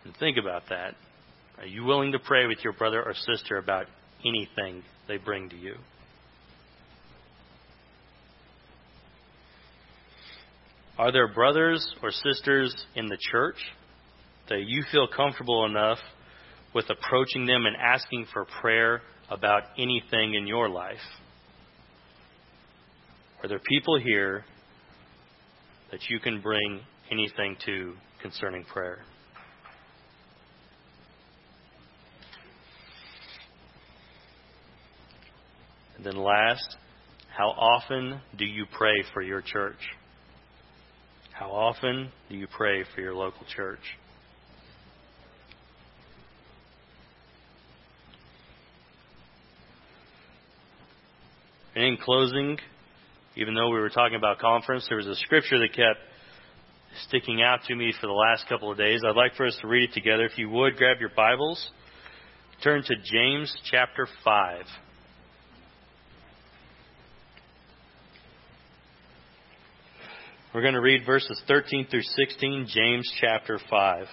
And 0.04 0.16
think 0.16 0.38
about 0.38 0.62
that. 0.70 0.94
Are 1.58 1.66
you 1.66 1.84
willing 1.84 2.12
to 2.12 2.18
pray 2.18 2.46
with 2.46 2.64
your 2.64 2.72
brother 2.72 3.02
or 3.02 3.12
sister 3.12 3.58
about 3.58 3.84
anything 4.24 4.82
they 5.06 5.18
bring 5.18 5.50
to 5.50 5.56
you? 5.56 5.74
Are 10.96 11.12
there 11.12 11.28
brothers 11.28 11.86
or 12.02 12.10
sisters 12.12 12.74
in 12.94 13.08
the 13.08 13.18
church 13.30 13.56
that 14.48 14.62
you 14.66 14.84
feel 14.90 15.06
comfortable 15.06 15.66
enough 15.66 15.98
with 16.74 16.86
approaching 16.88 17.44
them 17.44 17.66
and 17.66 17.76
asking 17.76 18.26
for 18.32 18.46
prayer 18.62 19.02
about 19.30 19.62
anything 19.78 20.34
in 20.34 20.46
your 20.46 20.68
life? 20.68 20.98
Are 23.42 23.48
there 23.48 23.60
people 23.60 23.98
here 23.98 24.44
that 25.90 26.00
you 26.08 26.20
can 26.20 26.40
bring 26.40 26.80
anything 27.10 27.56
to 27.66 27.94
concerning 28.20 28.64
prayer? 28.64 28.98
And 35.96 36.04
then 36.04 36.16
last, 36.16 36.76
how 37.36 37.50
often 37.50 38.20
do 38.38 38.44
you 38.44 38.64
pray 38.72 38.94
for 39.12 39.22
your 39.22 39.42
church? 39.42 39.80
How 41.32 41.50
often 41.50 42.10
do 42.28 42.36
you 42.36 42.46
pray 42.46 42.84
for 42.94 43.00
your 43.00 43.14
local 43.14 43.46
church? 43.54 43.80
In 51.80 51.96
closing, 51.96 52.58
even 53.36 53.54
though 53.54 53.70
we 53.70 53.80
were 53.80 53.90
talking 53.90 54.16
about 54.16 54.38
conference, 54.38 54.86
there 54.88 54.98
was 54.98 55.06
a 55.06 55.16
scripture 55.16 55.58
that 55.58 55.74
kept 55.74 56.00
sticking 57.06 57.42
out 57.42 57.60
to 57.68 57.74
me 57.74 57.92
for 58.00 58.06
the 58.06 58.12
last 58.12 58.48
couple 58.48 58.70
of 58.70 58.78
days. 58.78 59.02
I'd 59.06 59.16
like 59.16 59.34
for 59.34 59.46
us 59.46 59.56
to 59.62 59.68
read 59.68 59.90
it 59.90 59.94
together. 59.94 60.24
If 60.24 60.36
you 60.38 60.48
would, 60.50 60.76
grab 60.76 60.98
your 61.00 61.10
Bibles, 61.16 61.70
turn 62.62 62.82
to 62.82 62.94
James 63.04 63.54
chapter 63.70 64.06
5. 64.24 64.64
We're 70.52 70.62
going 70.62 70.74
to 70.74 70.80
read 70.80 71.06
verses 71.06 71.40
13 71.46 71.86
through 71.90 72.02
16, 72.02 72.66
James 72.68 73.08
chapter 73.20 73.60
5. 73.70 74.06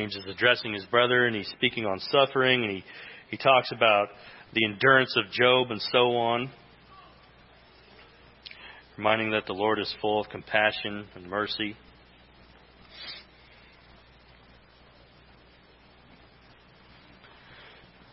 James 0.00 0.16
is 0.16 0.24
addressing 0.30 0.72
his 0.72 0.86
brother 0.86 1.26
and 1.26 1.36
he's 1.36 1.48
speaking 1.48 1.84
on 1.84 2.00
suffering 2.10 2.62
and 2.62 2.70
he, 2.70 2.84
he 3.30 3.36
talks 3.36 3.70
about 3.70 4.08
the 4.54 4.64
endurance 4.64 5.14
of 5.14 5.30
Job 5.30 5.70
and 5.70 5.80
so 5.92 6.16
on, 6.16 6.48
reminding 8.96 9.32
that 9.32 9.44
the 9.46 9.52
Lord 9.52 9.78
is 9.78 9.94
full 10.00 10.18
of 10.18 10.30
compassion 10.30 11.04
and 11.14 11.28
mercy. 11.28 11.76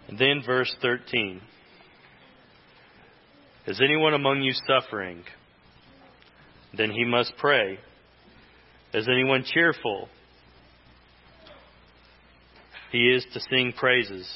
And 0.09 0.19
then 0.19 0.43
verse 0.45 0.75
13. 0.81 1.39
Is 3.65 3.79
anyone 3.81 4.13
among 4.13 4.41
you 4.41 4.51
suffering? 4.67 5.23
Then 6.77 6.91
he 6.91 7.05
must 7.05 7.31
pray. 7.37 7.79
Is 8.93 9.07
anyone 9.07 9.45
cheerful? 9.45 10.09
He 12.91 13.09
is 13.09 13.25
to 13.33 13.39
sing 13.49 13.73
praises. 13.77 14.27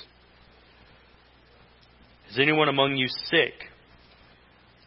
Is 2.29 2.39
anyone 2.39 2.69
among 2.69 2.95
you 2.95 3.07
sick? 3.29 3.53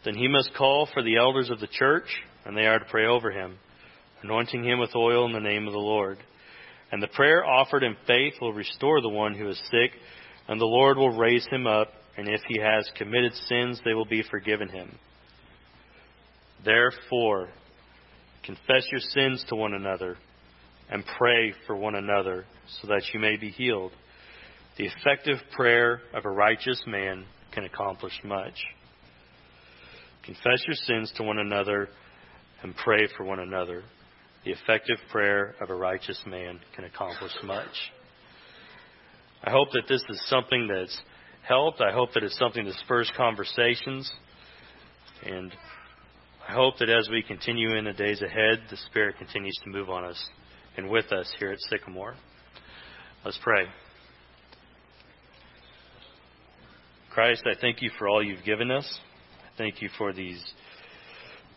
Then 0.05 0.15
he 0.15 0.29
must 0.29 0.55
call 0.55 0.89
for 0.93 1.03
the 1.03 1.17
elders 1.17 1.51
of 1.51 1.61
the 1.61 1.67
church, 1.67 2.07
and 2.45 2.57
they 2.57 2.67
are 2.67 2.79
to 2.79 2.85
pray 2.85 3.07
over 3.07 3.31
him, 3.31 3.57
anointing 4.23 4.65
him 4.65 4.79
with 4.79 4.95
oil 4.95 5.27
in 5.27 5.33
the 5.33 5.41
name 5.41 5.67
of 5.67 5.73
the 5.73 5.79
Lord. 5.79 6.19
And 6.93 7.03
the 7.03 7.09
prayer 7.09 7.45
offered 7.45 7.83
in 7.83 7.97
faith 8.07 8.35
will 8.41 8.53
restore 8.53 9.01
the 9.01 9.09
one 9.09 9.35
who 9.35 9.49
is 9.49 9.59
sick, 9.71 9.93
and 10.47 10.61
the 10.61 10.67
Lord 10.67 10.99
will 10.99 11.17
raise 11.17 11.47
him 11.47 11.67
up, 11.67 11.89
and 12.17 12.29
if 12.29 12.41
he 12.47 12.61
has 12.61 12.89
committed 12.97 13.33
sins, 13.49 13.81
they 13.85 13.95
will 13.95 14.05
be 14.05 14.23
forgiven 14.31 14.69
him. 14.69 14.99
Therefore, 16.65 17.49
confess 18.45 18.87
your 18.91 19.01
sins 19.01 19.45
to 19.49 19.57
one 19.57 19.73
another 19.75 20.17
and 20.91 21.05
pray 21.19 21.55
for 21.67 21.77
one 21.77 21.95
another 21.95 22.45
so 22.81 22.89
that 22.89 23.03
you 23.13 23.21
may 23.21 23.37
be 23.37 23.51
healed. 23.51 23.93
The 24.77 24.87
effective 24.87 25.39
prayer 25.53 26.01
of 26.13 26.25
a 26.25 26.31
righteous 26.31 26.83
man 26.87 27.25
can 27.53 27.65
accomplish 27.65 28.13
much. 28.25 28.55
Confess 30.25 30.65
your 30.67 30.77
sins 30.77 31.13
to 31.17 31.23
one 31.23 31.39
another 31.39 31.89
and 32.63 32.75
pray 32.77 33.07
for 33.17 33.25
one 33.25 33.41
another. 33.41 33.83
The 34.45 34.53
effective 34.53 34.97
prayer 35.11 35.55
of 35.61 35.71
a 35.71 35.75
righteous 35.75 36.21
man 36.27 36.61
can 36.75 36.85
accomplish 36.85 37.33
much. 37.45 37.69
I 39.43 39.51
hope 39.51 39.69
that 39.73 39.89
this 39.89 40.03
is 40.09 40.23
something 40.27 40.67
that's 40.67 40.99
helped. 41.47 41.81
I 41.81 41.93
hope 41.93 42.13
that 42.15 42.23
it's 42.23 42.39
something 42.39 42.65
that 42.65 42.75
spurs 42.85 43.11
conversations. 43.17 44.11
And 45.25 45.53
I 46.49 46.53
hope 46.53 46.79
that 46.79 46.91
as 46.91 47.09
we 47.11 47.23
continue 47.23 47.77
in 47.77 47.85
the 47.85 47.93
days 47.93 48.23
ahead, 48.23 48.65
the 48.71 48.77
Spirit 48.89 49.17
continues 49.19 49.59
to 49.65 49.71
move 49.71 49.89
on 49.89 50.05
us 50.05 50.29
and 50.77 50.89
with 50.89 51.13
us 51.13 51.33
here 51.39 51.51
at 51.51 51.59
Sycamore. 51.71 52.15
Let's 53.25 53.39
pray. 53.43 53.67
Christ, 57.11 57.45
I 57.47 57.59
thank 57.61 57.81
you 57.81 57.91
for 57.99 58.09
all 58.09 58.23
you've 58.23 58.45
given 58.45 58.71
us. 58.71 58.99
Thank 59.57 59.81
you 59.81 59.89
for 59.97 60.13
these 60.13 60.43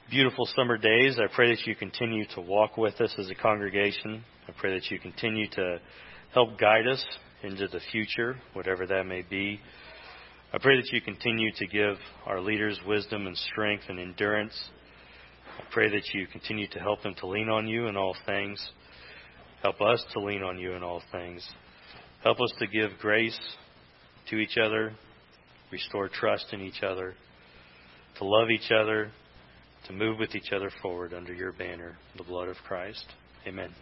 beautiful 0.10 0.47
summer 0.56 0.77
days. 0.77 1.17
I 1.19 1.34
pray 1.34 1.49
that 1.49 1.65
you 1.65 1.75
continue 1.75 2.25
to 2.36 2.41
walk 2.41 2.77
with 2.77 3.01
us 3.01 3.13
as 3.17 3.30
a 3.30 3.36
congregation. 3.36 4.23
I 4.47 4.53
pray 4.58 4.75
that 4.75 4.89
you 4.91 4.99
continue 4.99 5.49
to 5.49 5.80
help 6.34 6.60
guide 6.60 6.88
us 6.88 7.03
into 7.43 7.67
the 7.67 7.80
future, 7.91 8.38
whatever 8.53 8.86
that 8.86 9.06
may 9.06 9.23
be. 9.23 9.60
I 10.53 10.60
pray 10.60 10.77
that 10.77 10.93
you 10.93 11.01
continue 11.01 11.51
to 11.58 11.67
give 11.67 11.97
our 12.25 12.39
leaders 12.39 12.80
wisdom 12.88 13.27
and 13.27 13.36
strength 13.36 13.84
and 13.89 13.99
endurance. 13.99 14.58
I 15.58 15.63
pray 15.71 15.89
that 15.89 16.13
you 16.13 16.27
continue 16.27 16.67
to 16.69 16.80
help 16.80 17.01
them 17.01 17.15
to 17.19 17.27
lean 17.27 17.49
on 17.49 17.67
you 17.67 17.88
in 17.88 17.97
all 17.97 18.15
things. 18.25 18.65
Help 19.67 19.82
us 19.82 20.06
to 20.13 20.21
lean 20.21 20.43
on 20.43 20.58
you 20.58 20.71
in 20.75 20.82
all 20.82 21.01
things. 21.12 21.45
Help 22.23 22.39
us 22.39 22.53
to 22.58 22.67
give 22.67 22.91
grace 23.01 23.38
to 24.30 24.38
each 24.38 24.58
other, 24.58 24.93
restore 25.73 26.08
trust 26.08 26.45
in 26.53 26.62
each 26.62 26.84
other, 26.84 27.15
to 28.17 28.23
love 28.23 28.49
each 28.49 28.71
other, 28.71 29.12
to 29.86 29.91
move 29.91 30.19
with 30.19 30.36
each 30.36 30.53
other 30.53 30.71
forward 30.82 31.13
under 31.13 31.34
your 31.34 31.51
banner, 31.51 31.97
the 32.15 32.23
blood 32.23 32.47
of 32.47 32.56
Christ. 32.65 33.03
Amen. 33.45 33.73